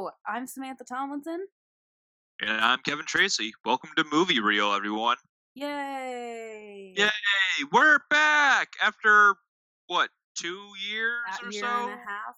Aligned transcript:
Hello, 0.00 0.12
I'm 0.26 0.46
Samantha 0.46 0.82
Tomlinson. 0.82 1.46
And 2.40 2.52
I'm 2.52 2.78
Kevin 2.78 3.04
Tracy. 3.04 3.52
Welcome 3.66 3.90
to 3.98 4.04
Movie 4.10 4.40
Reel, 4.40 4.72
everyone. 4.72 5.18
Yay! 5.54 6.94
Yay! 6.96 7.10
We're 7.70 7.98
back 8.08 8.68
after 8.82 9.34
what 9.88 10.08
two 10.34 10.70
years 10.90 11.20
A 11.42 11.46
or 11.46 11.50
year 11.50 11.60
so? 11.60 11.66
and 11.66 11.92
a 11.92 11.96
half. 11.96 12.36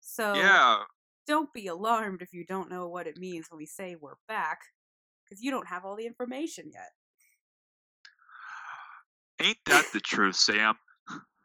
So 0.00 0.34
Yeah. 0.34 0.82
don't 1.26 1.50
be 1.54 1.66
alarmed 1.68 2.20
if 2.20 2.34
you 2.34 2.44
don't 2.44 2.68
know 2.68 2.86
what 2.88 3.06
it 3.06 3.16
means 3.16 3.46
when 3.48 3.56
we 3.56 3.64
say 3.64 3.96
we're 3.98 4.16
back, 4.28 4.58
because 5.24 5.42
you 5.42 5.50
don't 5.50 5.68
have 5.68 5.86
all 5.86 5.96
the 5.96 6.04
information 6.04 6.70
yet. 6.74 6.90
Ain't 9.40 9.64
that 9.64 9.86
the 9.94 10.00
truth, 10.00 10.36
Sam? 10.36 10.74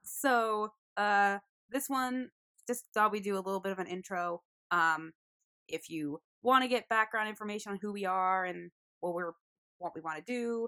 So, 0.04 0.74
uh, 0.98 1.40
this 1.70 1.88
one 1.88 2.32
just 2.68 2.84
thought 2.94 3.14
we'd 3.14 3.24
do 3.24 3.36
a 3.36 3.40
little 3.40 3.62
bit 3.62 3.72
of 3.72 3.80
an 3.80 3.88
intro. 3.88 4.44
Um, 4.70 5.14
if 5.68 5.90
you 5.90 6.20
want 6.42 6.64
to 6.64 6.68
get 6.68 6.90
background 6.90 7.30
information 7.30 7.72
on 7.72 7.80
who 7.82 7.92
we 7.94 8.06
are 8.06 8.46
and 8.46 8.72
what 9.00 9.14
we're 9.14 9.32
what 9.80 9.94
we 9.96 10.02
want 10.02 10.18
to 10.18 10.24
do, 10.32 10.68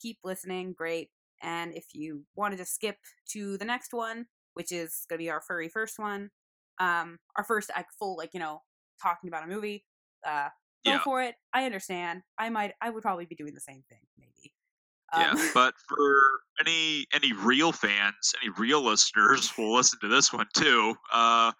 keep 0.00 0.18
listening. 0.24 0.72
Great. 0.76 1.10
And 1.42 1.74
if 1.74 1.86
you 1.92 2.24
want 2.34 2.52
to 2.52 2.58
just 2.58 2.74
skip 2.74 2.96
to 3.30 3.56
the 3.58 3.64
next 3.64 3.92
one, 3.92 4.26
which 4.54 4.70
is 4.72 5.04
gonna 5.08 5.18
be 5.18 5.30
our 5.30 5.40
furry 5.40 5.68
first 5.68 5.98
one, 5.98 6.30
um, 6.78 7.18
our 7.36 7.44
first 7.44 7.70
like 7.74 7.86
full 7.98 8.16
like 8.16 8.30
you 8.34 8.40
know 8.40 8.62
talking 9.02 9.28
about 9.28 9.44
a 9.44 9.46
movie, 9.46 9.84
uh, 10.26 10.48
go 10.84 10.92
Yeah. 10.92 11.00
for 11.00 11.22
it. 11.22 11.34
I 11.52 11.64
understand. 11.64 12.22
I 12.38 12.48
might. 12.50 12.74
I 12.80 12.90
would 12.90 13.02
probably 13.02 13.26
be 13.26 13.34
doing 13.34 13.54
the 13.54 13.60
same 13.60 13.82
thing, 13.88 14.00
maybe. 14.18 14.52
Yeah. 15.14 15.30
Um, 15.32 15.50
But 15.54 15.74
for 15.88 16.20
any 16.60 17.06
any 17.12 17.32
real 17.32 17.72
fans, 17.72 18.34
any 18.42 18.50
real 18.58 18.82
listeners 18.82 19.52
will 19.58 19.74
listen 19.74 19.98
to 20.00 20.08
this 20.08 20.32
one 20.32 20.46
too. 20.56 20.94
Uh, 21.12 21.52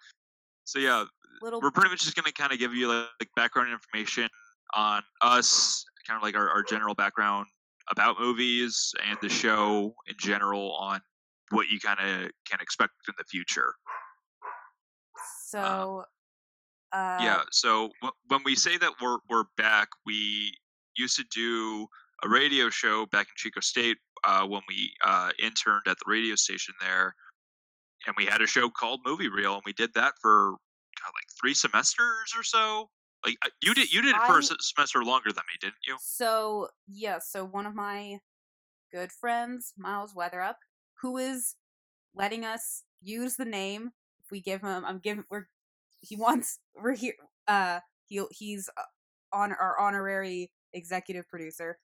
so 0.65 0.79
yeah, 0.79 1.03
little 1.41 1.61
we're 1.61 1.71
pretty 1.71 1.89
much 1.89 2.03
just 2.03 2.15
gonna 2.15 2.31
kind 2.31 2.51
of 2.51 2.59
give 2.59 2.73
you 2.73 2.87
like, 2.87 3.07
like 3.19 3.29
background 3.35 3.71
information 3.71 4.29
on 4.75 5.01
us, 5.21 5.85
kind 6.07 6.17
of 6.17 6.23
like 6.23 6.35
our, 6.35 6.49
our 6.49 6.63
general 6.63 6.95
background 6.95 7.45
about 7.91 8.19
movies 8.19 8.93
and 9.07 9.17
the 9.21 9.29
show 9.29 9.93
in 10.07 10.15
general 10.17 10.73
on 10.75 11.01
what 11.51 11.67
you 11.69 11.79
kind 11.79 11.99
of 11.99 12.31
can 12.49 12.59
expect 12.61 12.93
in 13.07 13.13
the 13.17 13.23
future. 13.25 13.73
so. 15.47 16.03
Uh, 16.91 17.17
yeah. 17.19 17.41
So 17.51 17.89
w- 18.03 18.13
when 18.27 18.41
we 18.45 18.55
say 18.55 18.77
that 18.77 18.91
we're 19.01 19.17
we're 19.27 19.45
back, 19.57 19.87
we 20.05 20.53
used 20.95 21.15
to 21.15 21.25
do 21.33 21.87
a 22.23 22.29
radio 22.29 22.69
show 22.69 23.07
back 23.07 23.25
in 23.25 23.33
Chico 23.35 23.61
State 23.61 23.97
uh, 24.23 24.45
when 24.45 24.61
we 24.69 24.93
uh, 25.03 25.31
interned 25.41 25.83
at 25.87 25.97
the 25.97 26.05
radio 26.05 26.35
station 26.35 26.75
there, 26.79 27.15
and 28.05 28.15
we 28.15 28.25
had 28.25 28.41
a 28.41 28.47
show 28.47 28.69
called 28.69 28.99
Movie 29.05 29.27
Reel, 29.27 29.55
and 29.55 29.63
we 29.65 29.73
did 29.73 29.91
that 29.95 30.13
for 30.21 30.53
God, 31.03 31.11
like 31.15 31.27
three 31.39 31.53
semesters 31.53 32.33
or 32.37 32.43
so. 32.43 32.89
Like 33.25 33.37
you 33.61 33.73
did, 33.73 33.91
you 33.93 34.01
did 34.01 34.15
it 34.15 34.21
for 34.27 34.39
a 34.39 34.43
semester 34.43 35.03
longer 35.03 35.31
than 35.31 35.43
me, 35.47 35.57
didn't 35.61 35.75
you? 35.87 35.95
So 36.01 36.67
yeah, 36.87 37.19
so 37.19 37.45
one 37.45 37.65
of 37.65 37.73
my 37.73 38.17
good 38.91 39.11
friends, 39.11 39.73
Miles 39.77 40.13
Weatherup, 40.13 40.55
who 41.01 41.17
is 41.17 41.55
letting 42.13 42.43
us 42.43 42.83
use 43.01 43.35
the 43.35 43.45
name. 43.45 43.91
If 44.23 44.31
we 44.31 44.41
give 44.41 44.61
him, 44.61 44.83
I'm 44.85 44.99
giving. 44.99 45.23
We're 45.29 45.47
he 46.01 46.15
wants. 46.15 46.59
We're 46.75 46.95
here. 46.95 47.13
Uh, 47.47 47.79
he 48.07 48.21
he's 48.31 48.69
uh, 48.77 48.81
on 49.35 49.51
our 49.53 49.79
honorary 49.79 50.51
executive 50.73 51.27
producer. 51.29 51.77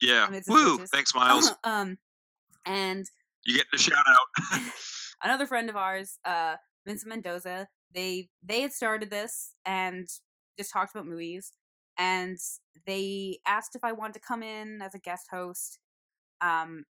Yeah. 0.00 0.28
Woo! 0.48 0.78
Thanks, 0.86 1.14
Miles. 1.14 1.52
um, 1.64 1.98
and 2.66 3.06
you 3.44 3.56
get 3.56 3.66
the 3.72 3.78
shout 3.78 4.04
out. 4.06 4.60
another 5.22 5.46
friend 5.46 5.68
of 5.70 5.76
ours, 5.76 6.18
uh, 6.24 6.56
Vincent 6.86 7.08
Mendoza. 7.08 7.68
They 7.94 8.28
they 8.42 8.60
had 8.62 8.72
started 8.72 9.10
this 9.10 9.54
and 9.64 10.08
just 10.58 10.72
talked 10.72 10.94
about 10.94 11.06
movies, 11.06 11.52
and 11.98 12.38
they 12.86 13.38
asked 13.46 13.74
if 13.74 13.84
I 13.84 13.92
wanted 13.92 14.14
to 14.14 14.20
come 14.20 14.42
in 14.42 14.80
as 14.82 14.94
a 14.94 14.98
guest 14.98 15.26
host. 15.30 15.78
Um, 16.40 16.84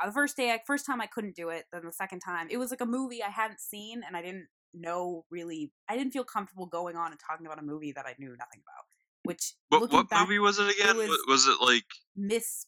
uh, 0.00 0.06
the 0.06 0.12
first 0.12 0.36
day, 0.36 0.52
I, 0.52 0.60
first 0.66 0.86
time 0.86 1.00
I 1.00 1.06
couldn't 1.06 1.34
do 1.34 1.48
it. 1.48 1.64
Then 1.72 1.82
the 1.84 1.92
second 1.92 2.20
time, 2.20 2.48
it 2.50 2.56
was 2.58 2.70
like 2.70 2.80
a 2.80 2.86
movie 2.86 3.22
I 3.22 3.30
hadn't 3.30 3.60
seen, 3.60 4.02
and 4.06 4.16
I 4.16 4.22
didn't 4.22 4.46
know 4.74 5.24
really. 5.30 5.72
I 5.88 5.96
didn't 5.96 6.12
feel 6.12 6.24
comfortable 6.24 6.66
going 6.66 6.96
on 6.96 7.10
and 7.10 7.20
talking 7.20 7.46
about 7.46 7.58
a 7.58 7.62
movie 7.62 7.92
that 7.92 8.06
I 8.06 8.14
knew 8.18 8.30
nothing 8.30 8.60
about. 8.62 8.84
Which 9.24 9.54
what 9.68 9.90
what 9.90 10.08
back, 10.08 10.22
movie 10.22 10.38
was 10.38 10.58
it 10.58 10.68
again? 10.78 10.96
was- 10.96 11.08
was, 11.08 11.24
was 11.28 11.46
it 11.46 11.64
like? 11.64 11.84
Miss 12.16 12.66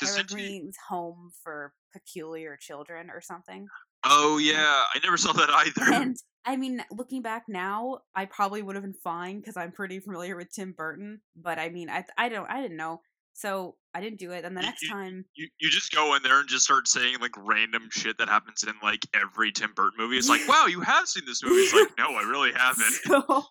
didn't 0.00 0.30
you- 0.32 0.36
Peregrine's 0.36 0.76
Home 0.88 1.30
for 1.42 1.72
Peculiar 1.92 2.56
Children 2.60 3.10
or 3.10 3.20
something. 3.20 3.68
Oh 4.08 4.38
yeah, 4.38 4.84
I 4.94 4.98
never 5.02 5.16
saw 5.16 5.32
that 5.32 5.50
either. 5.50 5.92
And 5.92 6.16
I 6.44 6.56
mean, 6.56 6.82
looking 6.92 7.22
back 7.22 7.44
now, 7.48 7.98
I 8.14 8.24
probably 8.26 8.62
would 8.62 8.76
have 8.76 8.84
been 8.84 8.94
fine 9.02 9.40
because 9.40 9.56
I'm 9.56 9.72
pretty 9.72 9.98
familiar 10.00 10.36
with 10.36 10.52
Tim 10.52 10.72
Burton. 10.72 11.20
But 11.34 11.58
I 11.58 11.68
mean, 11.70 11.90
I 11.90 12.04
I 12.16 12.28
don't 12.28 12.48
I 12.50 12.60
didn't 12.62 12.76
know, 12.76 13.00
so 13.32 13.76
I 13.94 14.00
didn't 14.00 14.18
do 14.20 14.30
it. 14.32 14.44
And 14.44 14.56
the 14.56 14.60
You- 14.60 14.66
next 14.66 14.82
you- 14.82 14.88
time, 14.90 15.24
you, 15.34 15.48
you 15.58 15.70
just 15.70 15.92
go 15.92 16.14
in 16.14 16.22
there 16.22 16.38
and 16.40 16.48
just 16.48 16.64
start 16.64 16.86
saying 16.86 17.16
like 17.20 17.32
random 17.36 17.88
shit 17.90 18.18
that 18.18 18.28
happens 18.28 18.62
in 18.62 18.74
like 18.82 19.06
every 19.14 19.50
Tim 19.52 19.72
Burton 19.74 19.98
movie. 19.98 20.18
It's 20.18 20.28
like, 20.28 20.46
wow, 20.48 20.66
you 20.66 20.80
have 20.82 21.08
seen 21.08 21.24
this 21.26 21.42
movie. 21.42 21.56
It's 21.62 21.74
like, 21.74 21.96
no, 21.98 22.14
I 22.14 22.22
really 22.22 22.52
haven't. 22.56 22.92
so 22.92 23.44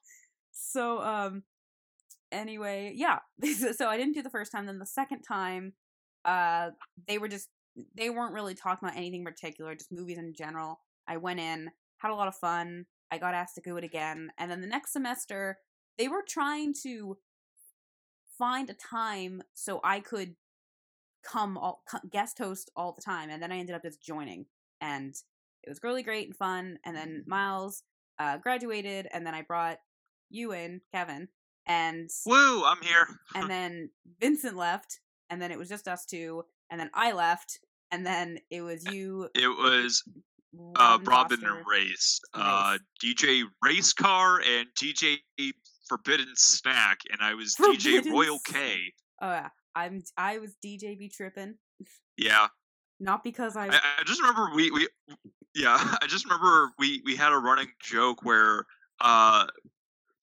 so 0.54 1.02
um, 1.02 1.44
anyway, 2.32 2.94
yeah. 2.96 3.20
so 3.76 3.88
I 3.88 3.98
didn't 3.98 4.14
do 4.14 4.22
the 4.24 4.30
first 4.30 4.52
time. 4.52 4.66
Then 4.66 4.80
the 4.80 4.86
second 4.86 5.22
time, 5.24 5.74
uh, 6.24 6.70
they 7.08 7.18
were 7.18 7.28
just 7.28 7.50
they 7.96 8.10
weren't 8.10 8.34
really 8.34 8.56
talking 8.56 8.88
about 8.88 8.98
anything 8.98 9.24
particular, 9.24 9.76
just 9.76 9.92
movies 9.92 10.18
in 10.18 10.34
general. 10.34 10.80
I 11.08 11.18
went 11.18 11.40
in, 11.40 11.70
had 11.98 12.12
a 12.12 12.16
lot 12.16 12.28
of 12.28 12.36
fun. 12.36 12.86
I 13.12 13.18
got 13.18 13.34
asked 13.34 13.56
to 13.56 13.62
do 13.62 13.78
it 13.78 13.84
again, 13.84 14.32
and 14.38 14.50
then 14.50 14.62
the 14.62 14.68
next 14.68 14.94
semester 14.94 15.60
they 15.98 16.08
were 16.08 16.24
trying 16.28 16.74
to 16.84 17.18
find 18.38 18.70
a 18.70 18.74
time 18.74 19.42
so 19.54 19.80
I 19.84 20.00
could 20.02 20.36
come 21.24 21.58
all 21.58 21.84
guest 22.12 22.38
host 22.38 22.72
all 22.76 22.94
the 22.94 23.02
time, 23.02 23.30
and 23.30 23.42
then 23.42 23.52
I 23.52 23.58
ended 23.58 23.76
up 23.76 23.84
just 23.84 24.02
joining, 24.02 24.46
and 24.82 25.14
it 25.64 25.70
was 25.70 25.80
really 25.84 26.04
great 26.04 26.28
and 26.28 26.36
fun. 26.36 26.80
And 26.86 26.96
then 26.96 27.24
Miles 27.28 27.84
uh, 28.20 28.38
graduated, 28.38 29.08
and 29.14 29.26
then 29.26 29.34
I 29.34 29.42
brought 29.42 29.78
you 30.30 30.52
in, 30.52 30.82
Kevin, 30.94 31.28
and 31.66 32.10
Woo, 32.26 32.66
I'm 32.66 32.82
here. 32.82 33.08
and 33.36 33.50
then 33.50 33.90
Vincent 34.20 34.56
left, 34.58 35.00
and 35.30 35.42
then 35.42 35.52
it 35.52 35.58
was 35.58 35.70
just 35.70 35.88
us 35.88 36.06
two, 36.06 36.44
and 36.70 36.80
then 36.80 36.90
I 36.94 37.12
left, 37.12 37.60
and 37.92 38.06
then 38.06 38.40
it 38.50 38.62
was 38.62 38.86
you, 38.92 39.30
It 39.36 39.48
was 39.48 40.04
uh, 40.76 41.00
Robin 41.04 41.40
Foster. 41.40 41.64
Race, 41.70 42.20
uh, 42.34 42.78
DJ 43.04 43.44
Race 43.64 43.94
Car, 43.94 44.42
and 44.42 44.68
DJ 44.78 45.18
Forbidden 45.88 46.34
Snack, 46.36 47.00
and 47.12 47.22
I 47.22 47.34
was 47.34 47.56
DJ 47.56 48.10
Royal 48.12 48.40
K. 48.46 48.94
Oh 49.22 49.28
yeah, 49.28 49.50
I'm 49.76 50.04
I 50.18 50.40
was 50.40 50.56
DJ 50.64 50.98
B 50.98 51.10
trippin', 51.10 51.58
Yeah, 52.18 52.48
not 53.00 53.24
because 53.24 53.56
I, 53.56 53.68
I, 53.68 53.80
I 54.00 54.04
just 54.06 54.22
remember 54.22 54.50
we 54.56 54.72
we 54.72 54.88
yeah 55.54 55.78
I 56.02 56.08
just 56.08 56.26
remember 56.26 56.72
we 56.80 57.02
we 57.06 57.16
had 57.16 57.32
a 57.32 57.38
running 57.38 57.72
joke 57.82 58.24
where 58.24 58.66
uh 59.02 59.46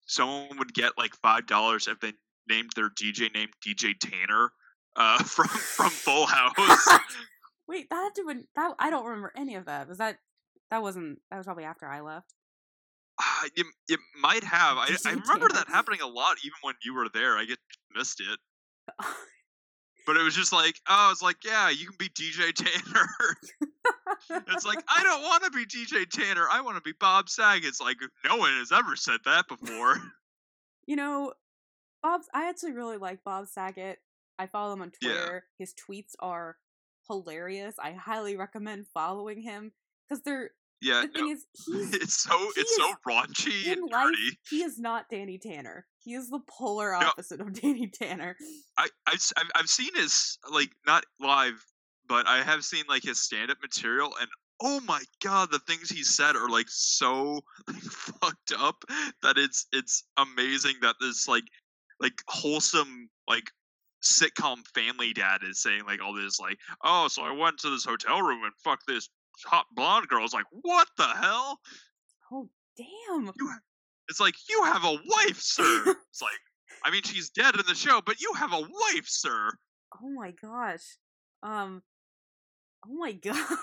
someone 0.06 0.58
would 0.58 0.74
get 0.74 0.92
like 0.98 1.14
five 1.16 1.46
dollars 1.46 1.88
if 1.88 2.00
they 2.00 2.12
named 2.48 2.70
their 2.74 2.90
DJ 2.90 3.32
name 3.34 3.48
DJ 3.66 3.94
Tanner 3.98 4.52
uh 4.96 5.18
from 5.22 5.48
from 5.48 5.90
Full 5.90 6.26
House. 6.30 6.88
Wait 7.68 7.90
that 7.90 8.10
been 8.14 8.46
that 8.56 8.74
I 8.78 8.90
don't 8.90 9.04
remember 9.04 9.32
any 9.36 9.54
of 9.54 9.66
that. 9.66 9.88
Was 9.88 9.98
that 9.98 10.18
that 10.70 10.82
wasn't 10.82 11.20
that 11.30 11.36
was 11.36 11.46
probably 11.46 11.64
after 11.64 11.86
I 11.86 12.00
left. 12.00 12.34
Uh, 13.18 13.48
you, 13.56 13.64
you 13.88 13.98
might 14.20 14.42
have. 14.42 14.78
I, 14.78 14.88
I 15.06 15.10
remember 15.10 15.48
that 15.50 15.68
happening 15.68 16.00
a 16.00 16.06
lot, 16.06 16.38
even 16.44 16.56
when 16.62 16.74
you 16.82 16.94
were 16.94 17.08
there. 17.12 17.36
I 17.36 17.44
get 17.44 17.58
missed 17.94 18.20
it, 18.20 18.38
but 20.06 20.16
it 20.16 20.22
was 20.22 20.34
just 20.34 20.52
like, 20.52 20.76
oh, 20.88 21.10
it's 21.12 21.22
like, 21.22 21.36
yeah, 21.44 21.68
you 21.68 21.86
can 21.86 21.96
be 21.98 22.08
DJ 22.08 22.52
Tanner. 22.54 23.08
it's 24.48 24.64
like, 24.64 24.82
I 24.88 25.02
don't 25.02 25.22
want 25.22 25.44
to 25.44 25.50
be 25.50 25.66
DJ 25.66 26.08
Tanner. 26.08 26.46
I 26.50 26.62
want 26.62 26.76
to 26.76 26.82
be 26.82 26.94
Bob 26.98 27.28
Saget. 27.28 27.68
It's 27.68 27.80
like 27.80 27.98
no 28.24 28.36
one 28.36 28.56
has 28.56 28.72
ever 28.72 28.96
said 28.96 29.20
that 29.26 29.46
before. 29.46 29.96
you 30.86 30.97
know, 30.97 31.34
Bob's. 32.03 32.28
I 32.34 32.48
actually 32.48 32.72
really 32.72 32.97
like 32.97 33.22
Bob 33.24 33.47
Saget. 33.47 33.98
I 34.38 34.47
follow 34.47 34.72
him 34.72 34.82
on 34.82 34.92
Yeah. 35.03 35.10
Twitter. 35.10 35.44
His 35.58 35.74
tweets 35.74 36.15
are 36.18 36.56
hilarious. 37.12 37.74
I 37.78 37.92
highly 37.92 38.36
recommend 38.36 38.86
following 38.94 39.41
him 39.42 39.72
because 40.09 40.22
they're 40.22 40.50
yeah, 40.80 41.03
the 41.03 41.09
thing 41.09 41.26
no, 41.26 41.32
is 41.32 41.47
he's 41.66 41.94
it's 41.94 42.14
so 42.22 42.36
it's 42.56 42.76
so 42.76 42.92
raunchy 43.06 43.70
and 43.72 43.91
life 43.91 44.06
dirty. 44.06 44.38
he 44.50 44.62
is 44.62 44.78
not 44.78 45.09
Danny 45.10 45.38
Tanner. 45.38 45.86
He 45.98 46.14
is 46.14 46.28
the 46.30 46.41
polar 46.48 46.92
No. 46.92 47.06
opposite 47.06 47.41
of 47.41 47.53
Danny 47.60 47.86
Tanner. 47.88 48.36
I 48.78 48.88
I've, 49.06 49.14
s- 49.14 49.32
I've 49.36 49.50
I've 49.54 49.68
seen 49.68 49.94
his 49.94 50.38
like 50.50 50.70
not 50.86 51.04
live, 51.20 51.64
but 52.09 52.26
I 52.26 52.42
have 52.42 52.64
seen 52.64 52.84
like 52.88 53.04
his 53.04 53.20
stand 53.20 53.50
up 53.50 53.58
material, 53.62 54.12
and 54.20 54.28
oh 54.60 54.80
my 54.80 55.03
god, 55.22 55.50
the 55.53 55.60
things 55.60 55.88
he 55.91 56.03
said 56.03 56.34
are 56.34 56.48
like 56.48 56.68
so 56.68 57.41
like 57.68 57.82
fucked 57.82 58.53
up 58.58 58.82
that 59.22 59.38
it's 59.38 59.66
it's 59.72 60.04
amazing 60.16 60.74
that 60.82 60.97
this 61.00 61.28
like 61.28 61.44
like 62.00 62.20
wholesome 62.26 63.08
like 63.28 63.53
sitcom 64.03 64.66
family 64.75 65.13
dad 65.13 65.41
is 65.49 65.60
saying 65.63 65.83
like 65.87 66.03
all 66.03 66.13
this 66.15 66.41
like 66.41 66.59
oh 66.84 67.09
so 67.09 67.22
I 67.22 67.33
went 67.33 67.59
to 67.59 67.71
this 67.71 67.84
hotel 67.84 68.21
room 68.22 68.43
and 68.45 68.53
fuck 68.65 68.81
this 68.87 69.09
hot 69.47 69.66
blonde 69.75 70.09
girl. 70.09 70.25
It's 70.25 70.34
like 70.34 70.47
what 70.51 70.89
the 70.97 71.04
hell? 71.07 71.59
Oh 72.31 72.49
damn! 72.77 73.27
You 73.39 73.53
It's 74.09 74.21
like 74.21 74.34
you 74.49 74.63
have 74.65 74.84
a 74.84 74.93
wife, 75.07 75.41
sir. 75.41 75.84
It's 76.10 76.22
like 76.22 76.39
I 76.84 76.91
mean 76.91 77.03
she's 77.04 77.31
dead 77.31 77.54
in 77.54 77.63
the 77.66 77.75
show, 77.75 78.01
but 78.04 78.21
you 78.21 78.33
have 78.37 78.53
a 78.53 78.60
wife, 78.60 79.07
sir. 79.07 79.51
oh 80.03 80.09
my 80.10 80.33
gosh. 80.33 80.99
Um. 81.43 81.83
Oh 82.87 82.95
my 82.95 83.13
god. 83.13 83.37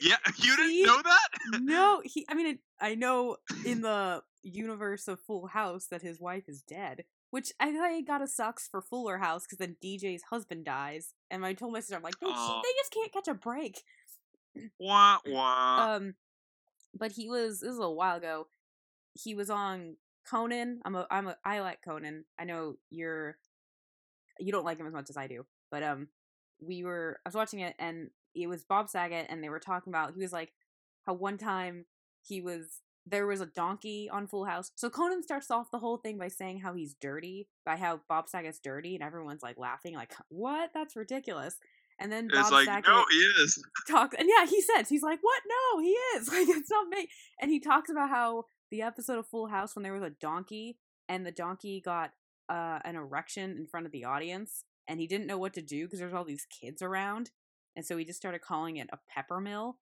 Yeah, 0.00 0.16
you 0.38 0.56
didn't 0.56 0.70
See? 0.72 0.84
know 0.84 1.02
that? 1.02 1.60
no, 1.60 2.00
he. 2.04 2.24
I 2.28 2.34
mean, 2.34 2.46
it, 2.46 2.58
I 2.80 2.94
know 2.94 3.36
in 3.66 3.82
the 3.82 4.22
universe 4.42 5.06
of 5.08 5.20
Full 5.20 5.46
House 5.46 5.86
that 5.90 6.00
his 6.02 6.18
wife 6.20 6.44
is 6.48 6.62
dead, 6.62 7.04
which 7.30 7.52
I 7.60 7.70
think 7.72 8.06
got 8.06 8.22
a 8.22 8.26
sucks 8.26 8.66
for 8.68 8.80
Fuller 8.80 9.18
House 9.18 9.44
because 9.44 9.58
then 9.58 9.76
DJ's 9.82 10.22
husband 10.30 10.64
dies, 10.64 11.14
and 11.30 11.44
I 11.44 11.52
told 11.54 11.72
my 11.72 11.80
sister, 11.80 11.96
I'm 11.96 12.02
like, 12.02 12.18
they, 12.20 12.26
Oh. 12.30 12.60
they 12.64 12.70
just 12.80 12.92
can't 12.92 13.12
catch 13.12 13.28
a 13.28 13.34
break. 13.34 13.82
Wah 14.80 15.18
wah. 15.26 15.94
Um, 15.96 16.14
but 16.98 17.12
he 17.12 17.28
was 17.28 17.60
this 17.60 17.70
was 17.70 17.78
a 17.78 17.90
while 17.90 18.16
ago. 18.16 18.48
He 19.14 19.34
was 19.34 19.50
on 19.50 19.96
Conan. 20.28 20.80
I'm 20.84 20.94
a 20.96 21.06
I'm 21.10 21.28
a 21.28 21.36
I 21.44 21.60
like 21.60 21.78
Conan. 21.84 22.24
I 22.38 22.44
know 22.44 22.76
you're 22.90 23.36
you 24.40 24.52
don't 24.52 24.64
like 24.64 24.78
him 24.78 24.86
as 24.86 24.92
much 24.92 25.10
as 25.10 25.16
I 25.16 25.26
do, 25.26 25.44
but 25.70 25.82
um, 25.82 26.08
we 26.60 26.82
were 26.84 27.20
I 27.24 27.28
was 27.28 27.34
watching 27.34 27.60
it 27.60 27.74
and 27.78 28.10
it 28.34 28.46
was 28.46 28.64
Bob 28.64 28.88
Saget 28.88 29.26
and 29.28 29.42
they 29.42 29.48
were 29.48 29.58
talking 29.60 29.92
about 29.92 30.14
he 30.14 30.22
was 30.22 30.32
like 30.32 30.52
how 31.06 31.14
one 31.14 31.38
time 31.38 31.84
he 32.26 32.40
was 32.40 32.80
there 33.10 33.26
was 33.26 33.40
a 33.40 33.46
donkey 33.46 34.08
on 34.12 34.26
Full 34.26 34.44
House. 34.44 34.70
So 34.74 34.90
Conan 34.90 35.22
starts 35.22 35.50
off 35.50 35.70
the 35.70 35.78
whole 35.78 35.98
thing 35.98 36.18
by 36.18 36.28
saying 36.28 36.60
how 36.60 36.74
he's 36.74 36.94
dirty, 37.00 37.48
by 37.64 37.76
how 37.76 38.00
Bob 38.08 38.28
Saget's 38.28 38.60
dirty, 38.60 38.94
and 38.94 39.02
everyone's 39.02 39.42
like 39.42 39.58
laughing, 39.58 39.94
like, 39.94 40.14
"What? 40.28 40.70
That's 40.74 40.96
ridiculous." 40.96 41.56
And 42.00 42.12
then 42.12 42.28
it's 42.32 42.42
Bob 42.42 42.52
like 42.52 42.66
Saget 42.66 42.88
no, 42.88 43.04
he 43.10 43.16
is. 43.16 43.60
talks 43.88 44.14
and 44.16 44.28
yeah 44.28 44.46
he 44.46 44.60
says 44.62 44.88
he's 44.88 45.02
like 45.02 45.18
what 45.20 45.42
no 45.48 45.80
he 45.80 45.88
is 45.88 46.28
like 46.32 46.48
it's 46.48 46.70
not 46.70 46.86
me 46.88 47.08
and 47.40 47.50
he 47.50 47.58
talks 47.58 47.90
about 47.90 48.08
how 48.08 48.44
the 48.70 48.82
episode 48.82 49.18
of 49.18 49.26
full 49.26 49.48
house 49.48 49.74
when 49.74 49.82
there 49.82 49.92
was 49.92 50.04
a 50.04 50.10
donkey 50.10 50.78
and 51.08 51.26
the 51.26 51.32
donkey 51.32 51.82
got 51.84 52.12
uh 52.48 52.78
an 52.84 52.94
erection 52.94 53.56
in 53.58 53.66
front 53.66 53.84
of 53.84 53.90
the 53.90 54.04
audience 54.04 54.62
and 54.86 55.00
he 55.00 55.08
didn't 55.08 55.26
know 55.26 55.38
what 55.38 55.52
to 55.54 55.60
do 55.60 55.86
because 55.86 55.98
there's 55.98 56.14
all 56.14 56.24
these 56.24 56.46
kids 56.60 56.82
around 56.82 57.32
and 57.74 57.84
so 57.84 57.96
he 57.96 58.04
just 58.04 58.20
started 58.20 58.42
calling 58.42 58.76
it 58.76 58.88
a 58.92 58.98
pepper 59.12 59.40
mill 59.40 59.78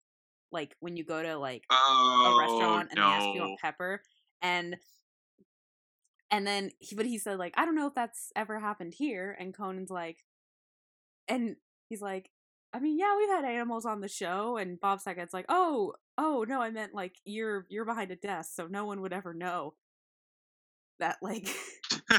like 0.52 0.74
when 0.80 0.96
you 0.96 1.04
go 1.04 1.22
to 1.22 1.36
like 1.36 1.64
Oh 1.70 2.34
a 2.34 2.40
restaurant 2.40 2.88
and 2.90 2.98
no. 2.98 3.02
they 3.02 3.14
ask 3.14 3.34
you 3.34 3.40
want 3.40 3.60
pepper 3.60 4.02
and 4.40 4.76
and 6.30 6.46
then 6.46 6.70
he 6.78 6.96
but 6.96 7.06
he 7.06 7.18
said 7.18 7.38
like 7.38 7.54
i 7.56 7.64
don't 7.64 7.74
know 7.74 7.86
if 7.86 7.94
that's 7.94 8.32
ever 8.36 8.58
happened 8.58 8.94
here 8.94 9.36
and 9.38 9.54
conan's 9.54 9.90
like 9.90 10.18
and 11.28 11.56
he's 11.88 12.02
like 12.02 12.30
i 12.72 12.78
mean 12.78 12.98
yeah 12.98 13.16
we've 13.16 13.28
had 13.28 13.44
animals 13.44 13.84
on 13.84 14.00
the 14.00 14.08
show 14.08 14.56
and 14.56 14.80
bob 14.80 15.00
saget's 15.00 15.34
like 15.34 15.46
oh 15.48 15.92
oh 16.18 16.44
no 16.48 16.60
i 16.60 16.70
meant 16.70 16.94
like 16.94 17.16
you're 17.24 17.66
you're 17.68 17.84
behind 17.84 18.10
a 18.10 18.16
desk 18.16 18.50
so 18.54 18.66
no 18.66 18.84
one 18.84 19.00
would 19.00 19.12
ever 19.12 19.34
know 19.34 19.74
that 21.02 21.16
like 21.20 21.48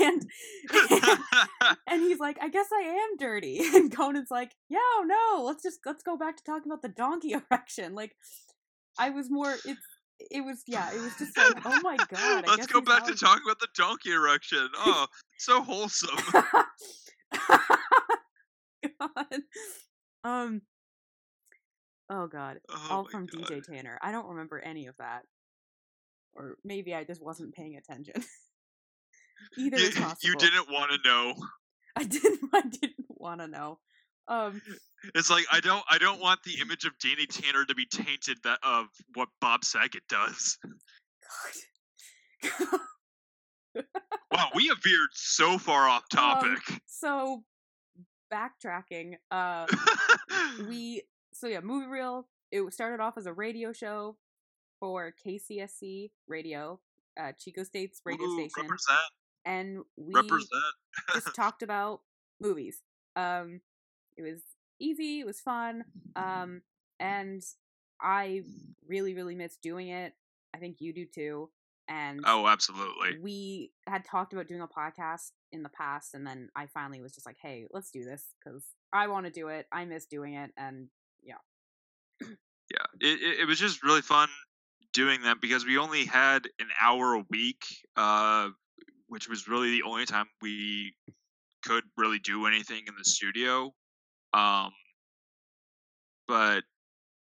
and 0.00 0.22
and 1.88 2.02
he's 2.02 2.18
like 2.18 2.36
i 2.42 2.48
guess 2.48 2.66
i 2.72 2.82
am 2.82 3.16
dirty 3.18 3.60
and 3.74 3.90
conan's 3.94 4.30
like 4.30 4.52
yeah 4.68 4.78
oh 4.80 5.04
no 5.06 5.44
let's 5.44 5.62
just 5.62 5.78
let's 5.86 6.02
go 6.02 6.16
back 6.16 6.36
to 6.36 6.44
talking 6.44 6.70
about 6.70 6.82
the 6.82 6.88
donkey 6.88 7.32
erection 7.32 7.94
like 7.94 8.14
i 8.98 9.08
was 9.08 9.30
more 9.30 9.50
it's 9.64 9.80
it 10.30 10.44
was 10.44 10.62
yeah 10.66 10.90
it 10.94 11.00
was 11.00 11.16
just 11.18 11.36
like 11.36 11.54
oh 11.64 11.80
my 11.82 11.96
god 11.96 12.44
I 12.46 12.50
Let's 12.50 12.66
go 12.66 12.80
back 12.82 13.06
to 13.06 13.14
talking 13.14 13.42
about 13.44 13.58
the 13.58 13.66
donkey 13.74 14.12
erection. 14.12 14.68
Oh, 14.76 15.06
so 15.38 15.62
wholesome. 15.62 16.16
god. 19.00 19.40
um 20.22 20.62
oh 22.10 22.26
god 22.28 22.58
Oh 22.70 22.86
all 22.90 23.04
from 23.04 23.26
God. 23.26 23.46
dj 23.46 23.62
tanner 23.64 23.98
i 24.02 24.12
don't 24.12 24.28
remember 24.28 24.60
any 24.60 24.86
of 24.86 24.94
that 24.98 25.22
or 26.34 26.56
maybe 26.64 26.94
i 26.94 27.04
just 27.04 27.22
wasn't 27.22 27.54
paying 27.54 27.76
attention 27.76 28.14
either 29.58 29.78
You, 29.78 29.88
is 29.88 29.94
possible 29.98 30.16
you 30.22 30.34
didn't 30.36 30.70
want 30.70 30.90
to 30.92 30.98
know. 31.08 31.34
i 31.96 32.04
didn't 32.04 32.40
i 32.54 32.60
didn't 32.62 33.06
want 33.08 33.40
to 33.40 33.48
know 33.48 33.78
um 34.28 34.60
It's 35.16 35.30
like 35.30 35.44
I 35.52 35.58
don't 35.60 35.82
I 35.90 35.98
don't 35.98 36.20
want 36.20 36.40
the 36.44 36.60
image 36.60 36.84
of 36.84 36.92
Danny 37.00 37.26
Tanner 37.26 37.64
to 37.64 37.74
be 37.74 37.86
tainted 37.86 38.38
that 38.44 38.60
of 38.62 38.86
what 39.14 39.28
Bob 39.40 39.64
Saget 39.64 40.04
does. 40.08 40.58
god 42.42 42.80
Wow, 44.30 44.48
we 44.54 44.68
have 44.68 44.78
veered 44.82 45.08
so 45.14 45.58
far 45.58 45.88
off 45.88 46.04
Um, 46.16 46.18
topic. 46.18 46.80
so 46.86 47.42
backtracking 48.32 49.14
uh 49.30 49.66
we 50.68 51.02
so 51.34 51.46
yeah 51.48 51.60
movie 51.60 51.86
reel 51.86 52.26
it 52.50 52.72
started 52.72 53.00
off 53.02 53.18
as 53.18 53.26
a 53.26 53.32
radio 53.32 53.72
show 53.72 54.16
for 54.82 55.14
kcsc 55.24 56.10
radio 56.26 56.80
uh 57.20 57.30
chico 57.38 57.62
state's 57.62 58.00
radio 58.04 58.26
Ooh, 58.26 58.34
station 58.34 58.64
Represent, 58.64 58.98
and 59.44 59.78
we 59.96 60.12
represent. 60.16 60.50
just 61.14 61.32
talked 61.36 61.62
about 61.62 62.00
movies 62.40 62.78
um 63.14 63.60
it 64.16 64.22
was 64.22 64.40
easy 64.80 65.20
it 65.20 65.26
was 65.26 65.38
fun 65.38 65.84
um 66.16 66.62
and 66.98 67.44
i 68.00 68.42
really 68.88 69.14
really 69.14 69.36
miss 69.36 69.56
doing 69.62 69.86
it 69.86 70.14
i 70.52 70.58
think 70.58 70.80
you 70.80 70.92
do 70.92 71.06
too 71.06 71.48
and 71.88 72.20
Oh, 72.26 72.46
absolutely. 72.48 73.18
we 73.20 73.70
had 73.86 74.04
talked 74.04 74.32
about 74.32 74.48
doing 74.48 74.62
a 74.62 74.66
podcast 74.66 75.30
in 75.52 75.62
the 75.62 75.68
past 75.68 76.12
and 76.14 76.26
then 76.26 76.48
i 76.56 76.66
finally 76.66 77.00
was 77.00 77.12
just 77.12 77.26
like 77.26 77.36
hey 77.40 77.66
let's 77.72 77.92
do 77.92 78.02
this 78.02 78.24
because 78.42 78.64
i 78.92 79.06
want 79.06 79.26
to 79.26 79.30
do 79.32 79.46
it 79.46 79.66
i 79.70 79.84
miss 79.84 80.06
doing 80.06 80.34
it 80.34 80.50
and 80.56 80.88
Yeah, 82.70 82.86
it, 83.00 83.20
it 83.20 83.40
it 83.40 83.44
was 83.44 83.58
just 83.58 83.82
really 83.82 84.00
fun 84.02 84.28
doing 84.92 85.22
that 85.22 85.40
because 85.40 85.64
we 85.64 85.78
only 85.78 86.04
had 86.04 86.46
an 86.58 86.68
hour 86.80 87.14
a 87.14 87.24
week, 87.30 87.64
uh, 87.96 88.48
which 89.08 89.28
was 89.28 89.48
really 89.48 89.70
the 89.70 89.82
only 89.82 90.06
time 90.06 90.26
we 90.40 90.94
could 91.64 91.84
really 91.96 92.18
do 92.18 92.46
anything 92.46 92.82
in 92.86 92.94
the 92.96 93.04
studio. 93.04 93.72
Um, 94.34 94.70
but 96.28 96.64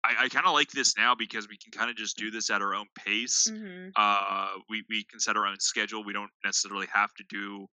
I, 0.03 0.25
I 0.25 0.29
kind 0.29 0.45
of 0.45 0.53
like 0.53 0.71
this 0.71 0.97
now 0.97 1.15
because 1.15 1.47
we 1.47 1.57
can 1.57 1.71
kind 1.71 1.89
of 1.89 1.95
just 1.95 2.17
do 2.17 2.31
this 2.31 2.49
at 2.49 2.61
our 2.61 2.73
own 2.73 2.85
pace. 2.95 3.47
mm-hmm. 3.51 3.89
uh 3.95 4.49
we 4.69 4.83
we 4.89 5.03
can 5.03 5.19
set 5.19 5.35
our 5.35 5.45
own 5.45 5.59
schedule 5.59 6.03
we 6.03 6.13
don't 6.13 6.31
necessarily 6.43 6.87
have 6.93 7.13
to 7.15 7.23
do 7.29 7.67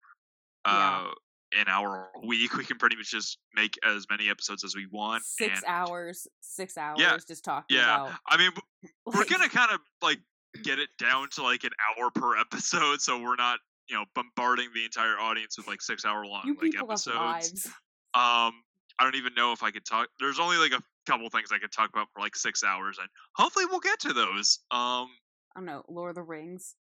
Yeah. 0.66 1.12
An 1.60 1.68
hour 1.68 2.10
a 2.16 2.26
week 2.26 2.56
we 2.58 2.64
can 2.64 2.78
pretty 2.78 2.96
much 2.96 3.10
just 3.12 3.38
make 3.56 3.78
as 3.86 4.06
many 4.10 4.30
episodes 4.30 4.64
as 4.64 4.76
we 4.76 4.88
want 4.92 5.24
six 5.24 5.58
and 5.58 5.64
hours 5.68 6.28
six 6.42 6.78
hours 6.78 6.98
Yeah, 7.00 7.18
just 7.28 7.44
talking 7.44 7.78
yeah. 7.78 7.96
about 8.06 8.20
i 8.28 8.38
mean 8.38 8.52
we're 9.06 9.20
like, 9.20 9.30
gonna 9.30 9.50
kind 9.50 9.72
of 9.72 9.80
like 10.02 10.20
get 10.64 10.80
it 10.80 10.90
down 10.98 11.30
to 11.32 11.44
like 11.44 11.64
an 11.64 11.72
hour 11.98 12.10
per 12.12 12.38
episode 12.40 13.02
so 13.02 13.22
we're 13.22 13.36
not 13.36 13.60
you 13.90 13.96
know 13.96 14.06
bombarding 14.16 14.70
the 14.74 14.84
entire 14.86 15.20
audience 15.20 15.58
with 15.58 15.68
like 15.68 15.82
six 15.82 16.06
hour 16.06 16.26
long 16.26 16.56
like 16.62 16.74
episodes. 16.82 17.68
um 18.14 18.54
i 19.00 19.02
don't 19.02 19.16
even 19.16 19.34
know 19.36 19.52
if 19.52 19.64
i 19.64 19.72
could 19.72 19.86
talk 19.86 20.08
there's 20.20 20.40
only 20.40 20.58
like 20.58 20.72
a 20.72 20.82
couple 21.06 21.30
things 21.30 21.50
i 21.54 21.58
could 21.58 21.72
talk 21.72 21.90
about 21.94 22.08
for 22.14 22.20
like 22.20 22.36
six 22.36 22.64
hours 22.64 22.98
and 23.00 23.08
hopefully 23.36 23.66
we'll 23.70 23.80
get 23.80 24.00
to 24.00 24.14
those 24.14 24.60
um 24.72 25.08
i 25.56 25.58
don't 25.58 25.66
know 25.66 25.84
lord 25.88 26.10
of 26.10 26.16
the 26.16 26.24
rings. 26.24 26.76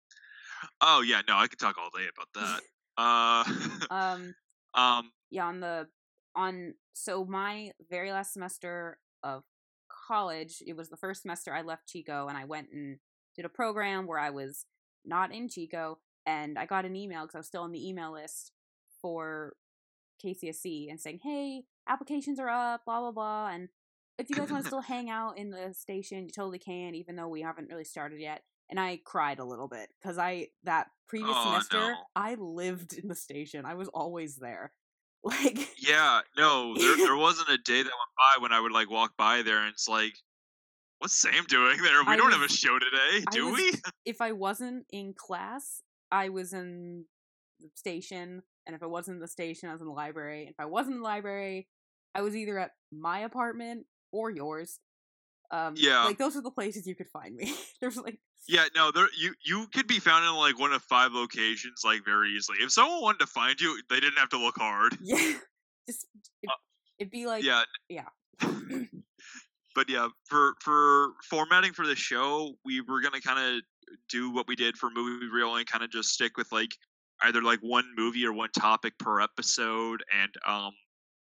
Oh 0.82 1.00
yeah, 1.00 1.22
no, 1.26 1.36
I 1.36 1.46
could 1.46 1.58
talk 1.58 1.76
all 1.78 1.88
day 1.96 2.06
about 2.14 2.28
that. 2.34 2.60
Uh, 2.98 3.44
um 3.90 4.34
um, 4.74 5.12
yeah 5.30 5.46
on 5.46 5.60
the 5.60 5.86
on 6.34 6.74
so 6.92 7.24
my 7.24 7.72
very 7.88 8.12
last 8.12 8.32
semester 8.32 8.98
of 9.22 9.42
college 9.88 10.62
it 10.66 10.76
was 10.76 10.88
the 10.88 10.96
first 10.96 11.22
semester 11.22 11.52
i 11.52 11.62
left 11.62 11.88
chico 11.88 12.28
and 12.28 12.38
i 12.38 12.44
went 12.44 12.68
and 12.72 12.98
did 13.34 13.44
a 13.44 13.48
program 13.48 14.06
where 14.06 14.18
i 14.18 14.30
was 14.30 14.64
not 15.04 15.32
in 15.32 15.48
chico 15.48 15.98
and 16.26 16.58
i 16.58 16.66
got 16.66 16.84
an 16.84 16.96
email 16.96 17.22
because 17.22 17.34
i 17.34 17.38
was 17.38 17.46
still 17.46 17.62
on 17.62 17.72
the 17.72 17.88
email 17.88 18.12
list 18.12 18.52
for 19.02 19.54
kcsc 20.24 20.90
and 20.90 21.00
saying 21.00 21.18
hey 21.22 21.64
applications 21.88 22.38
are 22.38 22.48
up 22.48 22.84
blah 22.84 23.00
blah 23.00 23.10
blah 23.10 23.48
and 23.48 23.68
if 24.18 24.28
you 24.28 24.36
guys 24.36 24.50
want 24.50 24.62
to 24.62 24.66
still 24.68 24.80
hang 24.80 25.10
out 25.10 25.36
in 25.36 25.50
the 25.50 25.72
station 25.74 26.24
you 26.24 26.30
totally 26.30 26.58
can 26.58 26.94
even 26.94 27.16
though 27.16 27.28
we 27.28 27.42
haven't 27.42 27.68
really 27.68 27.84
started 27.84 28.20
yet 28.20 28.42
and 28.70 28.78
i 28.80 28.98
cried 29.04 29.38
a 29.38 29.44
little 29.44 29.68
bit 29.68 29.88
because 30.00 30.16
i 30.18 30.46
that 30.64 30.86
previous 31.08 31.34
Oh, 31.36 31.44
semester 31.52 31.78
no. 31.78 31.96
i 32.16 32.34
lived 32.36 32.92
in 32.94 33.08
the 33.08 33.14
station 33.14 33.64
i 33.66 33.74
was 33.74 33.88
always 33.88 34.36
there 34.36 34.72
like 35.24 35.68
yeah, 35.76 36.20
no, 36.36 36.74
there 36.78 36.96
there 36.96 37.16
wasn't 37.26 37.48
a 37.50 37.58
day 37.58 37.82
that 37.82 37.84
went 37.84 37.92
by 38.16 38.40
when 38.42 38.52
I 38.52 38.60
would 38.60 38.72
like 38.72 38.88
walk 38.90 39.18
by 39.18 39.42
there 39.42 39.58
and 39.58 39.68
it's 39.68 39.86
like, 39.86 40.14
what's 40.98 41.14
Sam 41.14 41.44
doing 41.46 41.76
there? 41.82 42.02
We 42.02 42.12
I 42.12 42.16
don't 42.16 42.32
have 42.32 42.40
a 42.40 42.48
show 42.48 42.78
today, 42.78 43.26
do 43.30 43.50
was- 43.50 43.54
we? 43.60 43.72
if 44.06 44.22
I 44.22 44.32
wasn't 44.32 44.86
in 44.90 45.12
class, 45.12 45.82
I 46.10 46.30
was 46.30 46.54
in 46.54 47.04
the 47.60 47.68
station, 47.74 48.42
and 48.66 48.74
if 48.74 48.82
I 48.82 48.86
wasn't 48.86 49.16
in 49.16 49.20
the 49.20 49.28
station, 49.28 49.68
I 49.68 49.72
was 49.72 49.82
in 49.82 49.88
the 49.88 49.92
library. 49.92 50.46
If 50.48 50.56
I 50.58 50.64
wasn't 50.64 50.94
in 50.94 51.00
the 51.02 51.04
library, 51.08 51.68
I 52.14 52.22
was 52.22 52.34
either 52.34 52.58
at 52.58 52.70
my 52.90 53.18
apartment 53.20 53.84
or 54.12 54.30
yours. 54.30 54.78
Um, 55.50 55.74
Yeah. 55.76 56.04
like 56.04 56.16
those 56.16 56.34
are 56.34 56.42
the 56.42 56.50
places 56.50 56.86
you 56.86 56.94
could 56.94 57.10
find 57.10 57.36
me. 57.36 57.54
There's 57.82 57.98
like, 57.98 58.20
Yeah, 58.48 58.64
no, 58.74 58.90
there 58.90 59.08
you 59.16 59.34
you 59.44 59.66
could 59.72 59.86
be 59.86 59.98
found 59.98 60.24
in 60.24 60.34
like 60.34 60.58
one 60.58 60.72
of 60.72 60.82
five 60.82 61.12
locations 61.12 61.82
like 61.84 62.04
very 62.04 62.30
easily. 62.30 62.58
If 62.60 62.72
someone 62.72 63.02
wanted 63.02 63.20
to 63.20 63.26
find 63.26 63.60
you, 63.60 63.80
they 63.88 64.00
didn't 64.00 64.18
have 64.18 64.30
to 64.30 64.38
look 64.38 64.56
hard. 64.56 64.96
yeah, 65.02 65.34
just 65.88 66.06
it, 66.42 66.48
Uh, 66.48 66.54
it'd 66.98 67.10
be 67.10 67.26
like, 67.26 67.44
yeah, 67.44 67.62
yeah. 67.88 68.08
but 69.74 69.88
yeah, 69.88 70.08
for 70.24 70.54
for 70.60 71.12
formatting 71.28 71.72
for 71.72 71.86
the 71.86 71.94
show, 71.96 72.54
we 72.64 72.80
were 72.80 73.00
gonna 73.00 73.20
kind 73.20 73.38
of 73.38 73.62
do 74.08 74.30
what 74.30 74.46
we 74.48 74.56
did 74.56 74.76
for 74.76 74.90
movie 74.90 75.26
reel 75.26 75.56
and 75.56 75.66
kind 75.66 75.84
of 75.84 75.90
just 75.90 76.10
stick 76.10 76.36
with 76.36 76.50
like 76.52 76.70
either 77.22 77.42
like 77.42 77.58
one 77.60 77.84
movie 77.96 78.24
or 78.24 78.32
one 78.32 78.50
topic 78.58 78.96
per 78.98 79.20
episode 79.20 80.02
and 80.22 80.34
um 80.46 80.72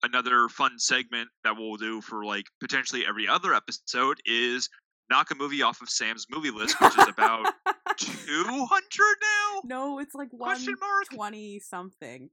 another 0.03 0.49
fun 0.49 0.79
segment 0.79 1.29
that 1.45 1.57
we'll 1.57 1.77
do 1.77 2.01
for 2.01 2.25
like 2.25 2.47
potentially 2.61 3.05
every 3.07 3.27
other 3.29 3.55
episode 3.55 4.19
is 4.25 4.69
knock 5.11 5.31
a 5.31 5.35
movie 5.35 5.63
off 5.63 5.81
of 5.83 5.89
Sam's 5.91 6.27
movie 6.31 6.51
list, 6.51 6.81
which 6.81 6.97
is 6.99 7.09
about 7.09 7.53
200 7.97 8.81
now. 9.23 9.61
no, 9.65 9.99
it's 9.99 10.15
like 10.15 10.29
one 10.33 10.51
Question 10.51 10.75
mark. 10.81 11.05
twenty 11.15 11.59
something. 11.61 12.31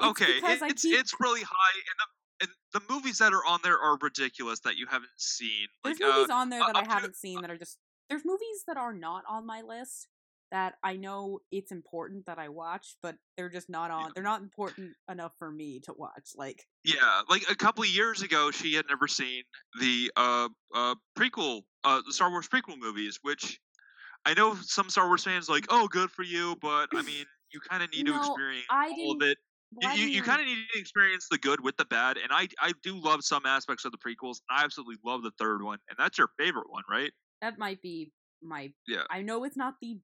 It's 0.00 0.10
Okay, 0.10 0.24
it, 0.38 0.62
it's 0.62 0.82
keep- 0.82 0.98
it's 0.98 1.14
really 1.20 1.42
high, 1.42 1.74
and 1.74 1.98
the 1.98 2.06
and 2.46 2.50
the 2.86 2.92
movies 2.94 3.18
that 3.18 3.32
are 3.32 3.44
on 3.44 3.58
there 3.64 3.78
are 3.78 3.98
ridiculous 4.00 4.60
that 4.60 4.76
you 4.76 4.86
haven't 4.88 5.10
seen. 5.16 5.66
There's 5.82 5.98
Like, 5.98 6.08
uh, 6.08 6.14
movies 6.16 6.30
on 6.30 6.50
there 6.50 6.60
that 6.60 6.76
up 6.76 6.86
I 6.88 6.92
haven't 6.92 7.16
seen 7.16 7.40
that 7.40 7.50
are 7.50 7.58
just 7.58 7.78
there's 8.08 8.22
movies 8.24 8.62
that 8.68 8.76
are 8.76 8.92
not 8.92 9.24
on 9.28 9.44
my 9.46 9.60
list 9.60 10.06
that 10.50 10.74
I 10.82 10.96
know 10.96 11.40
it's 11.50 11.72
important 11.72 12.26
that 12.26 12.38
I 12.38 12.48
watch, 12.48 12.96
but 13.02 13.16
they're 13.36 13.50
just 13.50 13.68
not 13.68 13.90
on. 13.90 14.12
They're 14.14 14.24
not 14.24 14.42
important 14.42 14.92
enough 15.10 15.32
for 15.38 15.50
me 15.50 15.80
to 15.80 15.92
watch. 15.96 16.32
Like 16.36 16.64
Yeah, 16.84 17.22
like 17.28 17.42
a 17.50 17.54
couple 17.54 17.84
of 17.84 17.90
years 17.90 18.22
ago, 18.22 18.50
she 18.50 18.74
had 18.74 18.86
never 18.88 19.08
seen 19.08 19.42
the 19.80 20.10
uh 20.16 20.48
uh 20.74 20.94
prequel, 21.18 21.62
uh 21.84 22.00
the 22.06 22.12
Star 22.12 22.30
Wars 22.30 22.48
prequel 22.48 22.78
movies, 22.78 23.18
which 23.22 23.58
I 24.24 24.34
know 24.34 24.56
some 24.62 24.90
Star 24.90 25.06
Wars 25.06 25.24
fans 25.24 25.48
like, 25.48 25.66
oh, 25.70 25.88
good 25.88 26.10
for 26.10 26.22
you, 26.22 26.56
but 26.60 26.88
I 26.94 27.02
mean, 27.02 27.24
you 27.52 27.60
kind 27.60 27.82
of 27.82 27.92
need 27.92 28.06
to 28.06 28.16
experience 28.16 28.66
I 28.70 28.90
all 28.98 29.12
of 29.12 29.22
it. 29.22 29.38
You, 29.82 29.90
you, 29.90 30.06
you 30.06 30.22
kind 30.22 30.40
of 30.40 30.46
need 30.46 30.56
to 30.72 30.80
experience 30.80 31.26
the 31.30 31.36
good 31.36 31.62
with 31.62 31.76
the 31.76 31.84
bad, 31.84 32.16
and 32.16 32.28
I 32.32 32.48
I 32.60 32.72
do 32.82 32.98
love 32.98 33.22
some 33.22 33.44
aspects 33.44 33.84
of 33.84 33.92
the 33.92 33.98
prequels. 33.98 34.38
I 34.50 34.64
absolutely 34.64 34.96
love 35.04 35.22
the 35.22 35.32
third 35.38 35.62
one, 35.62 35.78
and 35.90 35.98
that's 35.98 36.16
your 36.16 36.30
favorite 36.38 36.70
one, 36.70 36.84
right? 36.90 37.12
that 37.40 37.58
might 37.58 37.80
be 37.82 38.12
my. 38.42 38.72
Yeah. 38.86 39.02
I 39.10 39.22
know 39.22 39.44
it's 39.44 39.56
not 39.56 39.74
the 39.80 39.98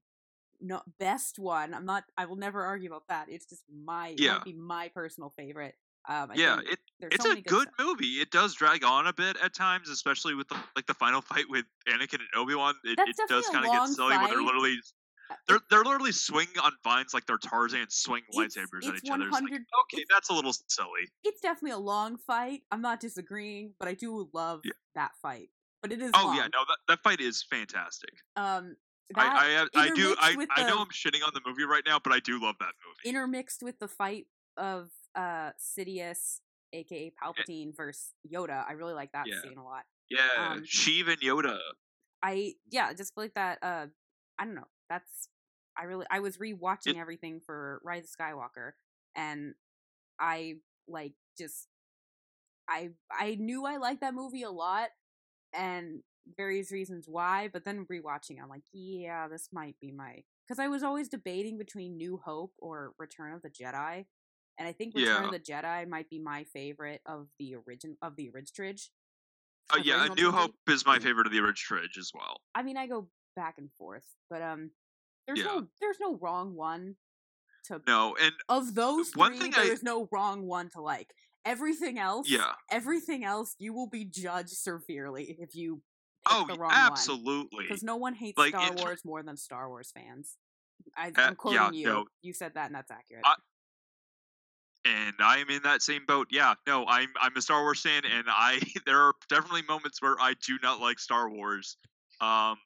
no, 0.61 0.81
best 0.99 1.39
one. 1.39 1.73
I'm 1.73 1.85
not. 1.85 2.03
I 2.17 2.25
will 2.25 2.35
never 2.35 2.63
argue 2.63 2.89
about 2.89 3.07
that. 3.09 3.27
It's 3.29 3.45
just 3.45 3.63
my. 3.83 4.15
Yeah. 4.17 4.33
might 4.35 4.43
be 4.45 4.53
my 4.53 4.89
personal 4.93 5.31
favorite. 5.37 5.75
Um, 6.07 6.29
I 6.31 6.35
yeah, 6.35 6.57
think 6.57 6.69
it 6.73 6.79
it's 7.01 7.23
so 7.23 7.29
a 7.31 7.33
many 7.33 7.41
good 7.41 7.67
movie. 7.79 8.05
It 8.21 8.29
does 8.29 8.53
drag 8.53 8.83
on 8.83 9.07
a 9.07 9.13
bit 9.13 9.37
at 9.43 9.55
times, 9.55 9.89
especially 9.89 10.35
with 10.35 10.47
the, 10.49 10.55
like 10.75 10.85
the 10.85 10.93
final 10.93 11.21
fight 11.33 11.45
with 11.49 11.65
Anakin 11.87 12.19
and 12.19 12.27
Obi 12.35 12.53
Wan. 12.53 12.75
It, 12.83 12.99
it 12.99 13.15
does 13.27 13.47
kind 13.47 13.65
of 13.65 13.71
get 13.71 13.87
silly 13.87 14.15
when 14.15 14.29
they're 14.29 14.41
literally 14.43 14.77
Uh, 15.31 15.35
they're 15.47 15.59
they're 15.71 15.83
literally 15.83 16.11
swinging 16.11 16.59
on 16.63 16.71
vines 16.83 17.11
like 17.15 17.25
they're 17.25 17.39
Tarzan 17.39 17.87
swing 17.89 18.21
It's- 18.29 18.55
lightsabers 18.55 18.87
at 18.87 18.95
each 19.03 19.09
other. 19.09 19.23
Like, 19.23 19.41
100 19.41 19.61
okay, 19.91 20.05
that's 20.13 20.29
a 20.29 20.33
little 20.33 20.53
silly. 20.67 21.09
it's 21.23 21.41
definitely 21.41 21.71
a 21.71 21.79
long 21.79 22.17
fight. 22.17 22.61
I'm 22.71 22.81
not 22.83 22.99
disagreeing, 22.99 23.73
but 23.79 23.87
I 23.87 23.95
do 23.95 24.29
love 24.31 24.61
Yeah. 24.63 24.73
that 24.93 25.13
fight. 25.23 25.49
But 25.81 25.91
it 25.91 26.01
is. 26.03 26.11
Oh 26.13 26.25
long. 26.27 26.35
yeah, 26.35 26.43
no, 26.53 26.59
that, 26.67 26.77
that 26.87 26.99
fight 27.03 27.19
is 27.19 27.43
fantastic. 27.49 28.11
Um, 28.35 28.75
I 29.15 29.67
I, 29.75 29.83
I 29.83 29.89
do 29.93 30.15
I, 30.19 30.35
with 30.35 30.49
I 30.55 30.67
know 30.67 30.79
I'm 30.79 30.87
shitting 30.87 31.25
on 31.25 31.31
the 31.33 31.41
movie 31.45 31.63
right 31.63 31.83
now, 31.85 31.99
but 32.03 32.11
I 32.13 32.19
do 32.19 32.41
love 32.41 32.55
that 32.59 32.73
movie. 32.85 33.09
intermixed 33.09 33.61
with 33.61 33.79
the 33.79 33.87
fight 33.87 34.27
of 34.57 34.89
uh 35.15 35.51
Sidious, 35.59 36.39
aka 36.73 37.11
Palpatine, 37.21 37.75
versus 37.75 38.13
Yoda. 38.31 38.65
I 38.67 38.73
really 38.73 38.93
like 38.93 39.11
that 39.11 39.27
Yeah. 39.27 39.41
scene 39.41 39.57
a 39.57 39.63
lot. 39.63 39.83
yeah, 40.09 40.53
um, 40.53 40.63
Sheev 40.63 41.07
and 41.09 41.19
Yoda. 41.21 41.59
I 42.23 42.53
yeah, 42.71 42.93
just 42.93 43.13
feel 43.13 43.25
like 43.25 43.35
that. 43.35 43.59
Uh, 43.61 43.87
I 44.39 44.45
don't 44.45 44.55
know. 44.55 44.67
That's 44.89 45.29
I 45.77 45.83
really 45.83 46.05
I 46.09 46.19
was 46.19 46.37
rewatching 46.37 46.99
everything 46.99 47.41
for 47.45 47.81
Rise 47.83 48.05
of 48.05 48.09
Skywalker, 48.09 48.71
and 49.15 49.53
I 50.19 50.55
like 50.87 51.13
just 51.37 51.67
I 52.67 52.89
I 53.11 53.35
knew 53.35 53.65
I 53.65 53.77
liked 53.77 54.01
that 54.01 54.13
movie 54.13 54.43
a 54.43 54.51
lot, 54.51 54.89
and 55.53 56.01
various 56.37 56.71
reasons 56.71 57.05
why. 57.07 57.49
But 57.51 57.65
then 57.65 57.85
rewatching, 57.91 58.41
I'm 58.41 58.49
like, 58.49 58.63
yeah, 58.73 59.27
this 59.27 59.49
might 59.51 59.75
be 59.81 59.91
my 59.91 60.23
because 60.47 60.59
I 60.59 60.67
was 60.67 60.83
always 60.83 61.09
debating 61.09 61.57
between 61.57 61.97
New 61.97 62.17
Hope 62.23 62.53
or 62.59 62.93
Return 62.99 63.33
of 63.33 63.41
the 63.41 63.49
Jedi, 63.49 64.05
and 64.59 64.67
I 64.67 64.71
think 64.71 64.95
Return 64.95 65.23
Yeah. 65.23 65.25
of 65.25 65.31
the 65.31 65.39
Jedi 65.39 65.87
might 65.87 66.09
be 66.09 66.19
my 66.19 66.43
favorite 66.45 67.01
of 67.05 67.27
the 67.39 67.55
origin 67.55 67.97
of 68.01 68.15
the 68.15 68.29
original. 68.29 68.73
Uh, 69.73 69.77
yeah, 69.83 70.07
New 70.15 70.31
Hope 70.31 70.53
is 70.69 70.85
my 70.85 70.99
favorite 70.99 71.25
of 71.25 71.33
the 71.33 71.39
original 71.39 71.55
trilogy 71.79 71.99
as 71.99 72.11
well. 72.13 72.41
I 72.53 72.61
mean, 72.61 72.77
I 72.77 72.85
go 72.85 73.09
back 73.35 73.55
and 73.57 73.71
forth, 73.73 74.05
but 74.29 74.41
um, 74.41 74.69
there's 75.25 75.39
Yeah. 75.39 75.45
no 75.45 75.67
there's 75.81 75.97
no 75.99 76.15
wrong 76.17 76.53
one 76.55 76.97
to 77.65 77.81
No, 77.87 78.15
and 78.21 78.33
of 78.47 78.75
those 78.75 79.15
one 79.15 79.31
three. 79.31 79.39
thing 79.41 79.51
There 79.51 79.63
I- 79.63 79.67
is 79.73 79.81
no 79.81 80.07
wrong 80.11 80.45
one 80.45 80.69
to 80.71 80.81
like. 80.81 81.15
Everything 81.43 81.97
else, 81.99 82.27
yeah. 82.29 82.53
everything 82.71 83.23
else, 83.23 83.55
you 83.59 83.71
will 83.73 83.87
be 83.89 84.03
judged 84.05 84.49
severely 84.49 85.35
if 85.39 85.55
you 85.55 85.81
Oh, 86.27 86.45
the 86.47 86.55
wrong 86.57 86.71
absolutely. 86.73 87.65
Because 87.67 87.83
no 87.83 87.95
one 87.97 88.13
hates 88.13 88.37
Like, 88.37 88.49
Star 88.49 88.71
Wars 88.73 89.03
more 89.05 89.21
than 89.23 89.37
Star 89.37 89.69
Wars 89.69 89.91
fans. 89.93 90.37
I, 90.97 91.07
Uh, 91.09 91.11
I'm 91.17 91.35
quoting 91.35 91.59
yeah, 91.61 91.71
you. 91.71 91.85
no. 91.85 92.05
You 92.21 92.33
said 92.33 92.53
that, 92.55 92.67
and 92.67 92.75
that's 92.75 92.91
accurate. 92.91 93.23
I- 93.25 93.35
and 94.85 95.15
I 95.19 95.37
am 95.39 95.49
in 95.49 95.63
that 95.63 95.81
same 95.81 96.05
boat. 96.05 96.27
Yeah, 96.29 96.53
no, 96.67 96.85
I'm 96.85 97.09
I'm 97.19 97.35
a 97.35 97.41
Star 97.41 97.61
Wars 97.63 97.81
fan, 97.81 98.03
and 98.05 98.25
I 98.27 98.59
there 98.85 99.01
are 99.01 99.13
definitely 99.29 99.63
moments 99.63 100.01
where 100.01 100.15
I 100.19 100.35
do 100.45 100.59
not 100.61 100.79
like 100.79 100.99
Star 100.99 101.29
Wars. 101.29 101.77
Um, 102.21 102.57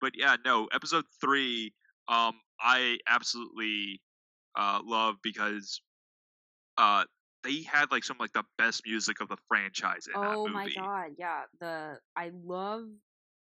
but 0.00 0.12
yeah, 0.16 0.36
no, 0.44 0.68
Episode 0.72 1.04
three, 1.20 1.74
um, 2.08 2.40
I 2.60 2.98
absolutely 3.06 4.00
uh 4.56 4.80
love 4.84 5.16
because 5.22 5.80
uh 6.78 7.04
they 7.42 7.62
had 7.62 7.90
like 7.90 8.04
some 8.04 8.16
like 8.18 8.32
the 8.32 8.44
best 8.58 8.82
music 8.86 9.20
of 9.20 9.28
the 9.28 9.36
franchise 9.48 10.06
in 10.12 10.20
that 10.20 10.36
oh 10.36 10.42
movie. 10.48 10.52
my 10.54 10.68
god, 10.74 11.10
yeah. 11.18 11.42
The 11.60 11.98
I 12.16 12.30
love, 12.44 12.84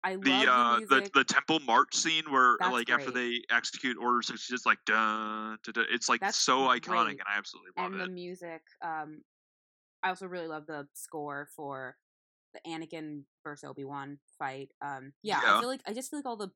I 0.03 0.15
love 0.15 0.23
The 0.23 0.29
the, 0.31 0.51
uh 0.51 0.73
the, 0.87 0.95
music. 0.95 1.13
the 1.13 1.23
temple 1.23 1.59
march 1.61 1.95
scene 1.95 2.23
where 2.29 2.57
That's 2.59 2.71
like 2.71 2.89
after 2.89 3.11
they 3.11 3.41
execute 3.51 3.97
Order 3.99 4.19
it's 4.19 4.65
like 4.65 4.79
dun, 4.85 5.57
dun, 5.63 5.73
dun, 5.73 5.85
it's 5.91 6.09
like 6.09 6.21
That's 6.21 6.37
so 6.37 6.67
iconic, 6.67 7.11
and 7.11 7.21
I 7.27 7.37
absolutely 7.37 7.71
love 7.77 7.91
and 7.93 8.01
it. 8.01 8.05
the 8.05 8.11
music. 8.11 8.61
Um, 8.81 9.21
I 10.03 10.09
also 10.09 10.27
really 10.27 10.47
love 10.47 10.65
the 10.67 10.87
score 10.93 11.47
for 11.55 11.95
the 12.53 12.59
Anakin 12.69 13.21
versus 13.43 13.63
Obi 13.69 13.83
Wan 13.85 14.17
fight. 14.37 14.71
Um, 14.81 15.13
yeah, 15.23 15.39
I 15.43 15.59
feel 15.59 15.69
like 15.69 15.81
I 15.87 15.93
just 15.93 16.09
feel 16.09 16.19
like 16.19 16.25
all 16.25 16.37
the 16.37 16.51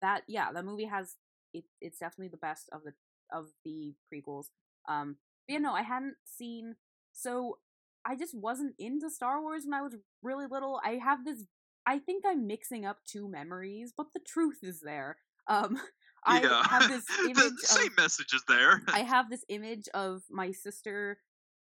that 0.00 0.22
yeah, 0.26 0.52
that 0.52 0.64
movie 0.64 0.86
has 0.86 1.16
it. 1.54 1.64
It's 1.80 1.98
definitely 1.98 2.28
the 2.28 2.36
best 2.38 2.68
of 2.72 2.82
the 2.84 2.92
of 3.32 3.46
the 3.64 3.94
prequels. 4.12 4.46
Um, 4.88 5.16
yeah, 5.52 5.58
no, 5.58 5.72
I 5.72 5.82
hadn't 5.82 6.16
seen. 6.24 6.76
So 7.12 7.58
I 8.04 8.16
just 8.16 8.34
wasn't 8.34 8.74
into 8.78 9.10
Star 9.10 9.40
Wars 9.40 9.64
when 9.64 9.74
I 9.74 9.82
was 9.82 9.94
really 10.22 10.46
little. 10.50 10.80
I 10.84 10.92
have 10.92 11.24
this. 11.24 11.44
I 11.86 11.98
think 11.98 12.24
I'm 12.26 12.46
mixing 12.46 12.86
up 12.86 12.98
two 13.06 13.28
memories, 13.28 13.92
but 13.96 14.06
the 14.14 14.20
truth 14.20 14.58
is 14.62 14.80
there. 14.80 15.18
Um, 15.48 15.78
I 16.24 16.42
yeah. 16.42 16.62
have 16.68 16.88
this 16.88 17.04
the 17.24 17.30
image 17.30 17.58
same 17.58 17.88
of 17.88 17.96
message 17.96 18.32
is 18.32 18.44
there. 18.48 18.82
I 18.92 19.00
have 19.00 19.28
this 19.28 19.44
image 19.48 19.88
of 19.92 20.22
my 20.30 20.52
sister 20.52 21.18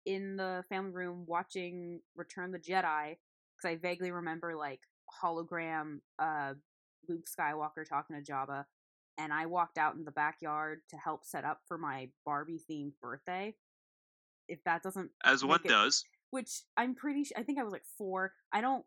in 0.05 0.38
the 0.38 0.63
family 0.69 0.91
room 0.91 1.25
watching 1.27 2.01
Return 2.15 2.51
the 2.51 2.59
Jedi 2.59 3.17
because 3.55 3.65
I 3.65 3.75
vaguely 3.75 4.12
remember 4.12 4.55
like 4.55 4.79
hologram 5.24 6.00
uh 6.19 6.53
Luke 7.07 7.27
Skywalker 7.27 7.88
talking 7.88 8.15
to 8.15 8.31
Jabba 8.31 8.65
and 9.19 9.33
I 9.33 9.45
walked 9.45 9.77
out 9.77 9.95
in 9.95 10.05
the 10.05 10.12
backyard 10.12 10.79
to 10.89 10.98
help 10.98 11.25
set 11.25 11.43
up 11.43 11.59
for 11.67 11.77
my 11.77 12.09
Barbie 12.25 12.62
themed 12.69 12.93
birthday. 13.01 13.53
If 14.49 14.63
that 14.65 14.83
doesn't 14.83 15.11
As 15.23 15.43
one 15.45 15.61
it- 15.63 15.67
does. 15.69 16.03
which 16.31 16.63
I'm 16.77 16.95
pretty 16.95 17.23
sure 17.23 17.37
I 17.39 17.43
think 17.43 17.59
I 17.59 17.63
was 17.63 17.71
like 17.73 17.85
4. 17.97 18.33
I 18.51 18.61
don't 18.61 18.85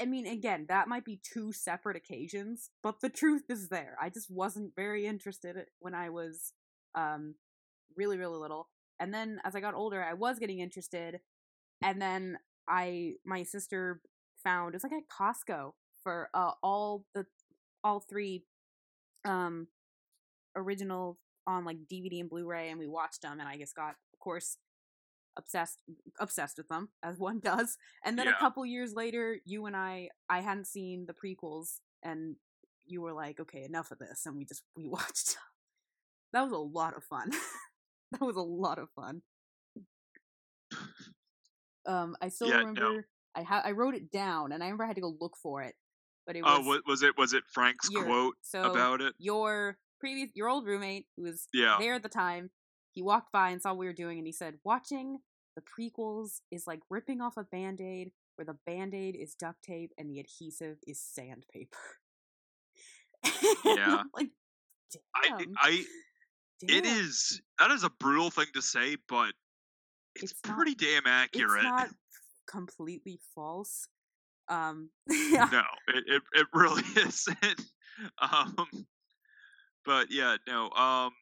I 0.00 0.04
mean 0.06 0.26
again, 0.26 0.66
that 0.68 0.86
might 0.88 1.04
be 1.04 1.20
two 1.22 1.52
separate 1.52 1.96
occasions, 1.96 2.70
but 2.82 3.00
the 3.00 3.08
truth 3.08 3.42
is 3.48 3.68
there. 3.68 3.96
I 4.00 4.10
just 4.10 4.30
wasn't 4.30 4.74
very 4.76 5.06
interested 5.06 5.56
when 5.80 5.94
I 5.94 6.10
was 6.10 6.52
um 6.94 7.34
really 7.96 8.16
really 8.18 8.38
little. 8.38 8.68
And 9.00 9.12
then 9.14 9.40
as 9.44 9.54
I 9.54 9.60
got 9.60 9.74
older, 9.74 10.02
I 10.02 10.14
was 10.14 10.38
getting 10.38 10.60
interested 10.60 11.20
and 11.82 12.00
then 12.02 12.38
I 12.68 13.14
my 13.24 13.42
sister 13.44 14.00
found 14.44 14.74
it's 14.74 14.84
like 14.84 14.92
at 14.92 15.08
Costco 15.08 15.72
for 16.02 16.28
uh, 16.34 16.52
all 16.62 17.04
the 17.14 17.26
all 17.82 18.00
three 18.00 18.44
um 19.24 19.66
original 20.56 21.18
on 21.46 21.64
like 21.64 21.78
DVD 21.92 22.20
and 22.20 22.30
Blu-ray 22.30 22.68
and 22.70 22.78
we 22.78 22.86
watched 22.86 23.22
them 23.22 23.40
and 23.40 23.48
I 23.48 23.56
just 23.56 23.74
got 23.74 23.90
of 24.12 24.18
course 24.20 24.58
obsessed 25.38 25.78
obsessed 26.18 26.58
with 26.58 26.68
them 26.68 26.88
as 27.02 27.16
one 27.18 27.38
does 27.44 27.78
and 28.04 28.18
then 28.18 28.26
a 28.28 28.34
couple 28.38 28.66
years 28.66 28.92
later 28.92 29.38
you 29.44 29.66
and 29.66 29.76
I 29.76 30.10
I 30.28 30.40
hadn't 30.40 30.66
seen 30.66 31.06
the 31.06 31.14
prequels 31.14 31.78
and 32.02 32.36
you 32.84 33.00
were 33.00 33.12
like 33.12 33.38
okay 33.40 33.62
enough 33.62 33.90
of 33.92 33.98
this 33.98 34.26
and 34.26 34.36
we 34.36 34.44
just 34.44 34.64
we 34.76 34.86
watched 34.98 35.36
that 36.32 36.42
was 36.42 36.52
a 36.52 36.56
lot 36.56 36.96
of 36.96 37.04
fun 37.04 37.30
that 38.12 38.20
was 38.20 38.36
a 38.36 38.40
lot 38.42 38.78
of 38.78 38.88
fun 38.96 39.22
um 41.86 42.16
I 42.20 42.28
still 42.28 42.48
Yeah, 42.48 42.60
no. 42.62 42.64
remember 42.66 43.06
I 43.34 43.42
ha- 43.42 43.62
I 43.64 43.72
wrote 43.72 43.94
it 43.94 44.10
down 44.10 44.52
and 44.52 44.62
I 44.62 44.66
remember 44.66 44.84
I 44.84 44.88
had 44.88 44.96
to 44.96 45.02
go 45.02 45.14
look 45.20 45.36
for 45.36 45.62
it 45.62 45.74
but 46.26 46.36
it 46.36 46.42
Oh, 46.44 46.58
was 46.58 46.66
what 46.66 46.82
was 46.86 47.02
it? 47.02 47.16
Was 47.16 47.32
it 47.32 47.44
Frank's 47.46 47.88
your- 47.90 48.04
quote 48.04 48.34
so 48.42 48.70
about 48.70 49.00
it? 49.00 49.14
your 49.18 49.78
previous 50.00 50.30
your 50.34 50.48
old 50.48 50.66
roommate 50.66 51.06
who 51.16 51.22
was 51.22 51.46
Yeah. 51.54 51.76
there 51.78 51.94
at 51.94 52.02
the 52.02 52.08
time 52.08 52.50
he 52.98 53.02
walked 53.02 53.30
by 53.30 53.50
and 53.50 53.62
saw 53.62 53.70
what 53.70 53.78
we 53.78 53.86
were 53.86 53.92
doing 53.92 54.18
and 54.18 54.26
he 54.26 54.32
said 54.32 54.54
watching 54.64 55.18
the 55.54 55.62
prequels 55.62 56.40
is 56.50 56.66
like 56.66 56.80
ripping 56.90 57.20
off 57.20 57.36
a 57.36 57.44
band-aid 57.44 58.10
where 58.34 58.44
the 58.44 58.56
band-aid 58.66 59.14
is 59.14 59.34
duct 59.36 59.62
tape 59.62 59.92
and 59.96 60.10
the 60.10 60.18
adhesive 60.18 60.78
is 60.84 61.00
sandpaper 61.00 61.78
Yeah. 63.64 64.02
like, 64.14 64.30
I 65.14 65.28
damn, 65.38 65.54
I 65.58 65.84
it 66.62 66.84
damn. 66.84 67.00
is 67.00 67.40
that 67.60 67.70
is 67.70 67.84
a 67.84 67.90
brutal 68.00 68.30
thing 68.30 68.46
to 68.54 68.62
say, 68.62 68.96
but 69.08 69.32
it's, 70.16 70.32
It's 70.32 70.40
not- 70.46 70.56
pretty 70.56 70.74
damn 70.74 71.06
accurate. 71.06 71.62
It's 71.62 71.64
not 71.64 71.88
completely 72.48 73.20
false. 73.34 73.86
Um, 74.48 74.90
yeah. 75.08 75.48
no, 75.52 75.62
it, 75.94 76.04
it 76.06 76.22
it 76.32 76.46
really 76.54 76.82
isn't. 76.96 77.62
Um, 78.20 78.56
but 79.84 80.10
yeah, 80.10 80.36
no. 80.46 80.70
Um, 80.70 81.12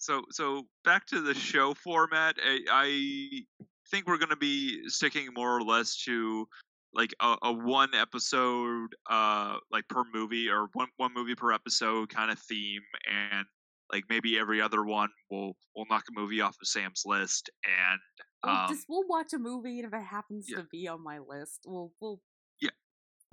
so 0.00 0.22
so 0.30 0.64
back 0.84 1.06
to 1.06 1.20
the 1.20 1.34
show 1.34 1.74
format. 1.74 2.36
I, 2.42 2.58
I 2.70 3.42
think 3.90 4.06
we're 4.06 4.18
gonna 4.18 4.36
be 4.36 4.88
sticking 4.88 5.28
more 5.34 5.56
or 5.56 5.62
less 5.62 5.96
to 6.04 6.46
like 6.92 7.14
a, 7.20 7.36
a 7.42 7.52
one 7.52 7.90
episode, 7.94 8.88
uh, 9.08 9.56
like 9.70 9.86
per 9.88 10.02
movie 10.12 10.48
or 10.48 10.68
one 10.72 10.88
one 10.96 11.12
movie 11.14 11.36
per 11.36 11.52
episode 11.52 12.08
kind 12.08 12.30
of 12.30 12.38
theme, 12.38 12.82
and 13.08 13.46
like 13.92 14.04
maybe 14.08 14.38
every 14.38 14.60
other 14.60 14.84
one 14.84 15.10
we'll 15.30 15.52
we'll 15.76 15.86
knock 15.88 16.04
a 16.08 16.20
movie 16.20 16.40
off 16.40 16.56
of 16.60 16.66
Sam's 16.66 17.02
list, 17.06 17.50
and 17.64 18.00
We'll 18.44 18.54
um, 18.54 18.68
just 18.68 18.86
we'll 18.88 19.06
watch 19.06 19.32
a 19.34 19.38
movie, 19.38 19.80
and 19.80 19.86
if 19.86 19.98
it 19.98 20.04
happens 20.04 20.46
yeah. 20.48 20.58
to 20.58 20.62
be 20.64 20.88
on 20.88 21.02
my 21.02 21.18
list, 21.18 21.60
we'll 21.66 21.92
we'll 22.00 22.20
Yeah. 22.60 22.70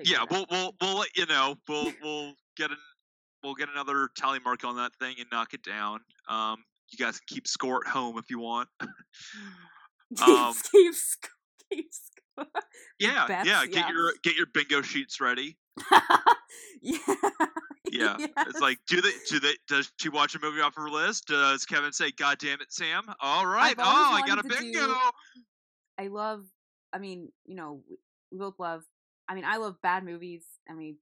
yeah, 0.03 0.25
we'll 0.29 0.45
we'll 0.51 0.75
we'll 0.81 0.97
let 0.97 1.15
you 1.15 1.25
know. 1.27 1.55
We'll 1.67 1.93
we'll 2.01 2.33
get 2.57 2.71
an 2.71 2.77
we'll 3.43 3.55
get 3.55 3.69
another 3.69 4.09
tally 4.15 4.39
mark 4.43 4.63
on 4.63 4.77
that 4.77 4.91
thing 4.99 5.15
and 5.19 5.27
knock 5.31 5.53
it 5.53 5.63
down. 5.63 5.99
Um, 6.27 6.63
you 6.89 6.97
guys 7.03 7.19
can 7.19 7.25
keep 7.35 7.47
score 7.47 7.81
at 7.85 7.91
home 7.91 8.17
if 8.17 8.29
you 8.29 8.39
want. 8.39 8.69
um, 10.21 10.53
keep 10.71 10.93
sc- 10.93 11.29
keep 11.71 11.93
sc- 11.93 12.21
yeah, 12.99 13.25
Bets, 13.27 13.47
yeah. 13.47 13.65
Get 13.65 13.75
yeah. 13.75 13.89
your 13.89 14.13
get 14.23 14.35
your 14.35 14.47
bingo 14.53 14.81
sheets 14.81 15.19
ready. 15.19 15.57
yeah. 16.81 16.97
Yeah, 17.89 18.17
it's 18.19 18.59
like 18.59 18.79
do 18.87 19.01
they 19.01 19.11
do 19.29 19.39
they 19.39 19.53
does 19.67 19.91
she 19.97 20.09
watch 20.09 20.35
a 20.35 20.39
movie 20.41 20.59
off 20.61 20.75
her 20.75 20.89
list? 20.89 21.27
Does 21.27 21.65
Kevin 21.65 21.93
say, 21.93 22.11
"God 22.11 22.37
damn 22.37 22.59
it, 22.61 22.71
Sam"? 22.71 23.03
All 23.21 23.45
right, 23.47 23.75
oh, 23.79 23.83
I 24.13 24.27
got 24.27 24.39
a 24.39 24.43
bingo. 24.43 24.87
do- 24.87 24.95
I 25.97 26.07
love. 26.07 26.45
I 26.93 26.99
mean, 26.99 27.31
you 27.45 27.55
know, 27.55 27.81
we- 27.89 27.97
we 28.31 28.37
both 28.39 28.59
love. 28.59 28.83
I 29.29 29.35
mean, 29.35 29.45
I 29.45 29.55
love 29.57 29.81
bad 29.81 30.03
movies. 30.03 30.43
I 30.69 30.73
mean, 30.73 30.97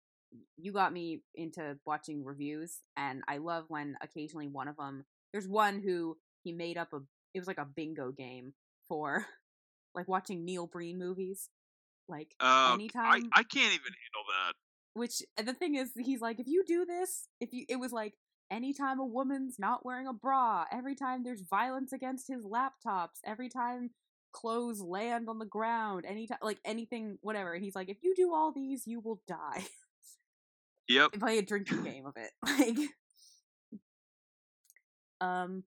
you 0.58 0.72
got 0.72 0.94
me 0.94 1.22
into 1.36 1.78
watching 1.86 2.24
reviews, 2.24 2.80
and 2.98 3.24
I 3.28 3.38
love 3.38 3.66
when 3.68 3.96
occasionally 4.02 4.48
one 4.48 4.68
of 4.68 4.78
them. 4.78 5.06
There's 5.32 5.48
one 5.48 5.82
who 5.82 6.18
he 6.44 6.52
made 6.52 6.78
up 6.78 6.94
a. 6.94 6.98
It 7.34 7.40
was 7.40 7.48
like 7.48 7.58
a 7.58 7.66
bingo 7.66 8.12
game 8.12 8.54
for, 8.88 9.26
like 9.96 10.08
watching 10.08 10.46
Neil 10.46 10.68
Breen 10.68 10.98
movies, 10.98 11.50
like 12.08 12.36
Uh, 12.40 12.46
I 12.46 12.74
anytime. 12.76 13.30
I 13.34 13.44
can't 13.44 13.74
even 13.74 13.94
handle 14.04 14.26
that. 14.30 14.54
which 14.94 15.22
the 15.44 15.54
thing 15.54 15.76
is 15.76 15.92
he's 15.98 16.22
like 16.22 16.40
if 16.40 16.48
you 16.48 16.64
do 16.66 16.86
this 16.86 17.28
if 17.42 17.52
you 17.52 17.66
it 17.68 17.76
was 17.78 17.92
like 17.92 18.14
anytime 18.50 19.00
a 19.00 19.06
woman's 19.06 19.58
not 19.60 19.84
wearing 19.86 20.08
a 20.08 20.14
bra 20.14 20.64
every 20.72 20.96
time 20.96 21.24
there's 21.24 21.42
violence 21.42 21.92
against 21.92 22.28
his 22.30 22.46
laptops 22.46 23.20
every 23.26 23.50
time 23.50 23.90
clothes 24.32 24.80
land 24.80 25.28
on 25.28 25.40
the 25.40 25.46
ground 25.46 26.06
anytime 26.08 26.38
like 26.42 26.60
anything 26.64 27.18
whatever 27.22 27.54
and 27.54 27.64
he's 27.64 27.76
like 27.76 27.90
if 27.90 27.98
you 28.04 28.14
do 28.16 28.34
all 28.34 28.52
these 28.54 28.84
you 28.86 29.00
will 29.02 29.20
die 29.28 29.66
Yep. 30.88 31.10
and 31.14 31.22
play 31.22 31.38
a 31.38 31.42
drinking 31.42 31.84
game 31.84 32.06
of 32.06 32.14
it 32.18 32.32
like 32.44 32.90
um 35.22 35.64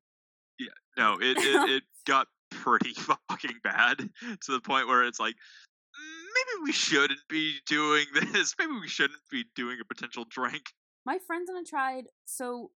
Yeah, 0.58 0.66
No, 0.96 1.14
it, 1.20 1.37
it 1.38 1.70
it 1.70 1.82
got 2.06 2.26
pretty 2.50 2.92
fucking 3.30 3.58
bad 3.62 3.98
to 3.98 4.52
the 4.52 4.60
point 4.60 4.88
where 4.88 5.04
it's 5.04 5.20
like 5.20 5.34
"Mm, 5.34 6.25
maybe 6.34 6.64
we 6.64 6.72
shouldn't 6.72 7.20
be 7.28 7.56
doing 7.66 8.06
this. 8.32 8.54
Maybe 8.58 8.72
we 8.80 8.88
shouldn't 8.88 9.20
be 9.30 9.44
doing 9.54 9.78
a 9.80 9.84
potential 9.84 10.25
drink. 10.28 10.62
my 11.04 11.18
friends 11.26 11.48
and 11.48 11.58
I 11.58 11.62
tried. 11.68 12.04
So 12.25 12.70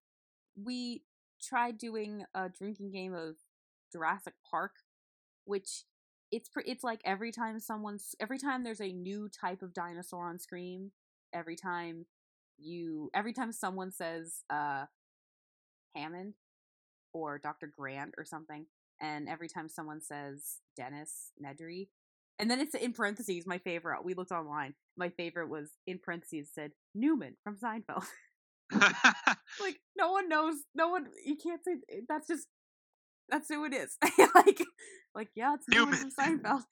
we 0.61 1.03
tried 1.41 1.77
doing 1.77 2.23
a 2.35 2.49
drinking 2.49 2.91
game 2.91 3.13
of 3.13 3.35
Jurassic 3.91 4.33
Park, 4.49 4.71
which 5.45 5.83
it's 6.31 6.49
pre- 6.49 6.63
it's 6.65 6.83
like 6.83 7.01
every 7.05 7.31
time 7.31 7.59
someone's 7.59 8.15
every 8.19 8.37
time 8.39 8.63
there's 8.63 8.81
a 8.81 8.91
new 8.93 9.29
type 9.29 9.61
of 9.61 9.73
dinosaur 9.73 10.27
on 10.29 10.39
screen, 10.39 10.91
every 11.33 11.55
time 11.55 12.05
you 12.57 13.09
every 13.13 13.33
time 13.33 13.51
someone 13.51 13.91
says 13.91 14.43
uh 14.49 14.85
Hammond 15.95 16.33
or 17.13 17.37
Dr. 17.37 17.71
Grant 17.75 18.15
or 18.17 18.25
something, 18.25 18.65
and 19.01 19.29
every 19.29 19.47
time 19.47 19.69
someone 19.69 20.01
says 20.01 20.57
Dennis 20.75 21.31
Nedry, 21.43 21.87
and 22.39 22.49
then 22.49 22.59
it's 22.59 22.75
in 22.75 22.93
parentheses. 22.93 23.45
My 23.45 23.59
favorite. 23.59 24.03
We 24.03 24.13
looked 24.13 24.31
online. 24.31 24.73
My 24.97 25.09
favorite 25.09 25.49
was 25.49 25.69
in 25.85 25.99
parentheses 25.99 26.49
said 26.53 26.71
Newman 26.95 27.35
from 27.43 27.57
Seinfeld. 27.57 28.05
like 28.73 29.79
no 29.97 30.11
one 30.11 30.29
knows. 30.29 30.55
No 30.75 30.89
one. 30.89 31.07
You 31.25 31.35
can't 31.35 31.61
say 31.63 31.75
that's 32.07 32.27
just. 32.27 32.47
That's 33.29 33.47
who 33.47 33.63
it 33.63 33.73
is. 33.73 33.97
like, 34.35 34.61
like 35.15 35.29
yeah, 35.35 35.53
it's 35.55 35.65
Newman, 35.69 35.95
from 35.95 36.11
Seinfeld. 36.11 36.63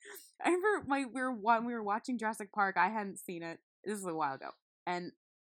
I 0.44 0.50
remember 0.50 0.84
my 0.86 1.04
we 1.06 1.20
were 1.20 1.32
when 1.32 1.64
we 1.64 1.72
were 1.72 1.82
watching 1.82 2.18
Jurassic 2.18 2.52
Park. 2.52 2.76
I 2.76 2.88
hadn't 2.90 3.18
seen 3.18 3.42
it. 3.42 3.58
This 3.84 3.98
is 3.98 4.06
a 4.06 4.14
while 4.14 4.34
ago, 4.34 4.50
and 4.86 5.12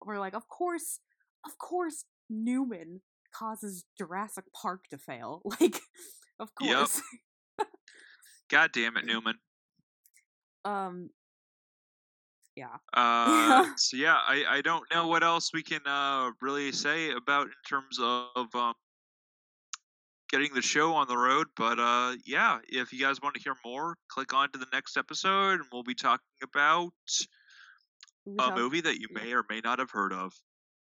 we're 0.07 0.19
like, 0.19 0.35
of 0.35 0.49
course, 0.49 1.01
of 1.47 1.59
course, 1.59 2.05
Newman 2.31 3.01
causes 3.35 3.85
Jurassic 3.99 4.45
Park 4.55 4.85
to 4.91 4.99
fail. 4.99 5.43
Like, 5.61 5.81
of 6.39 6.51
Yep. 6.61 6.77
course. 6.77 7.03
God 8.51 8.71
damn 8.73 8.97
it, 8.97 9.05
Newman. 9.07 9.37
Um. 10.65 11.11
Yeah. 12.57 12.77
Uh, 12.93 13.67
so 13.77 13.97
yeah, 13.97 14.15
I, 14.17 14.45
I 14.49 14.61
don't 14.61 14.85
know 14.93 15.09
what 15.09 15.23
else 15.25 15.53
we 15.53 15.63
can 15.63 15.81
uh, 15.87 16.31
really 16.41 16.71
say 16.73 17.11
about 17.11 17.47
in 17.47 17.53
terms 17.69 17.99
of 18.01 18.55
um, 18.55 18.75
getting 20.31 20.55
the 20.55 20.63
show 20.63 20.95
on 20.95 21.09
the 21.09 21.17
road. 21.17 21.49
But 21.57 21.79
uh, 21.81 22.15
yeah, 22.25 22.59
if 22.69 22.93
you 22.93 23.01
guys 23.01 23.21
want 23.23 23.35
to 23.37 23.41
hear 23.43 23.55
more, 23.65 23.97
click 24.09 24.33
on 24.35 24.51
to 24.53 24.59
the 24.59 24.67
next 24.73 24.97
episode, 24.97 25.61
and 25.61 25.65
we'll 25.73 25.83
be 25.83 25.95
talking 25.95 26.25
about 26.43 26.91
a 28.39 28.55
movie 28.55 28.81
that 28.81 28.99
you 29.01 29.09
may 29.13 29.33
or 29.33 29.45
may 29.49 29.61
not 29.63 29.79
have 29.79 29.91
heard 29.91 30.13
of. 30.13 30.33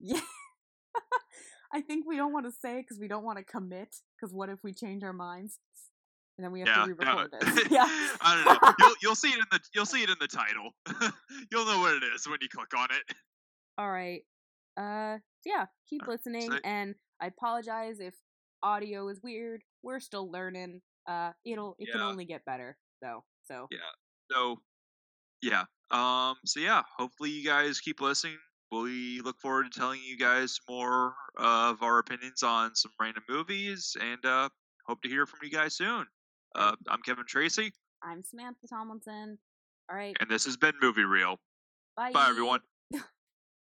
Yeah. 0.00 0.20
I 1.72 1.80
think 1.80 2.06
we 2.06 2.16
don't 2.16 2.32
want 2.32 2.46
to 2.46 2.52
say 2.52 2.80
because 2.80 2.98
we 2.98 3.08
don't 3.08 3.24
want 3.24 3.38
to 3.38 3.44
commit. 3.44 3.96
Because 4.16 4.32
what 4.34 4.48
if 4.48 4.60
we 4.62 4.72
change 4.72 5.02
our 5.02 5.12
minds 5.12 5.58
and 6.38 6.44
then 6.44 6.52
we 6.52 6.60
have 6.60 6.68
Yeah, 6.68 6.84
to 6.84 6.94
re-record 6.94 7.32
this? 7.40 7.64
Yeah. 7.70 7.86
I 8.20 8.42
don't 8.44 8.62
know. 8.62 8.74
You'll 8.78 8.94
you'll 9.02 9.14
see 9.14 9.28
it 9.30 9.38
in 9.38 9.44
the 9.50 9.60
you'll 9.74 9.86
see 9.86 10.02
it 10.02 10.08
in 10.08 10.16
the 10.20 10.28
title. 10.28 10.70
you'll 11.50 11.66
know 11.66 11.80
what 11.80 11.94
it 11.94 12.02
is 12.14 12.26
when 12.26 12.38
you 12.40 12.48
click 12.48 12.72
on 12.76 12.88
it. 12.90 13.16
All 13.78 13.90
right. 13.90 14.22
Uh. 14.76 15.18
yeah. 15.44 15.66
Keep 15.90 16.06
listening, 16.06 16.50
so- 16.50 16.58
and 16.64 16.94
I 17.20 17.26
apologize 17.26 17.98
if 18.00 18.14
audio 18.62 19.08
is 19.08 19.20
weird. 19.22 19.62
We're 19.82 20.00
still 20.00 20.30
learning. 20.30 20.80
Uh. 21.06 21.32
It'll. 21.44 21.76
It 21.78 21.90
can 21.92 22.00
only 22.00 22.24
get 22.24 22.44
better 22.44 22.76
though. 23.02 23.24
So. 23.48 23.66
Yeah. 23.70 23.78
So 24.30 24.60
yeah. 25.42 25.64
Um. 25.90 26.36
So 26.44 26.60
yeah. 26.60 26.82
Hopefully 26.98 27.30
you 27.30 27.44
guys 27.44 27.80
keep 27.80 28.00
listening. 28.00 28.38
We 28.72 29.20
look 29.20 29.38
forward 29.40 29.70
to 29.70 29.78
telling 29.78 30.00
you 30.04 30.18
guys 30.18 30.58
more 30.68 31.14
of 31.36 31.82
our 31.82 31.98
opinions 32.00 32.42
on 32.42 32.74
some 32.74 32.90
random 33.00 33.22
movies, 33.28 33.96
and 34.00 34.24
uh, 34.24 34.48
hope 34.86 35.02
to 35.02 35.08
hear 35.08 35.24
from 35.24 35.38
you 35.42 35.50
guys 35.50 35.76
soon. 35.76 36.04
Uh, 36.54 36.74
I'm 36.88 37.00
Kevin 37.02 37.24
Tracy, 37.28 37.72
I'm 38.02 38.24
Samantha 38.24 38.66
Tomlinson. 38.68 39.38
All 39.88 39.96
right. 39.96 40.16
and 40.18 40.28
this 40.28 40.44
has 40.46 40.56
been 40.56 40.72
Movie 40.82 41.04
Reel. 41.04 41.38
Bye. 41.96 42.10
Bye, 42.12 42.26
everyone. 42.28 42.60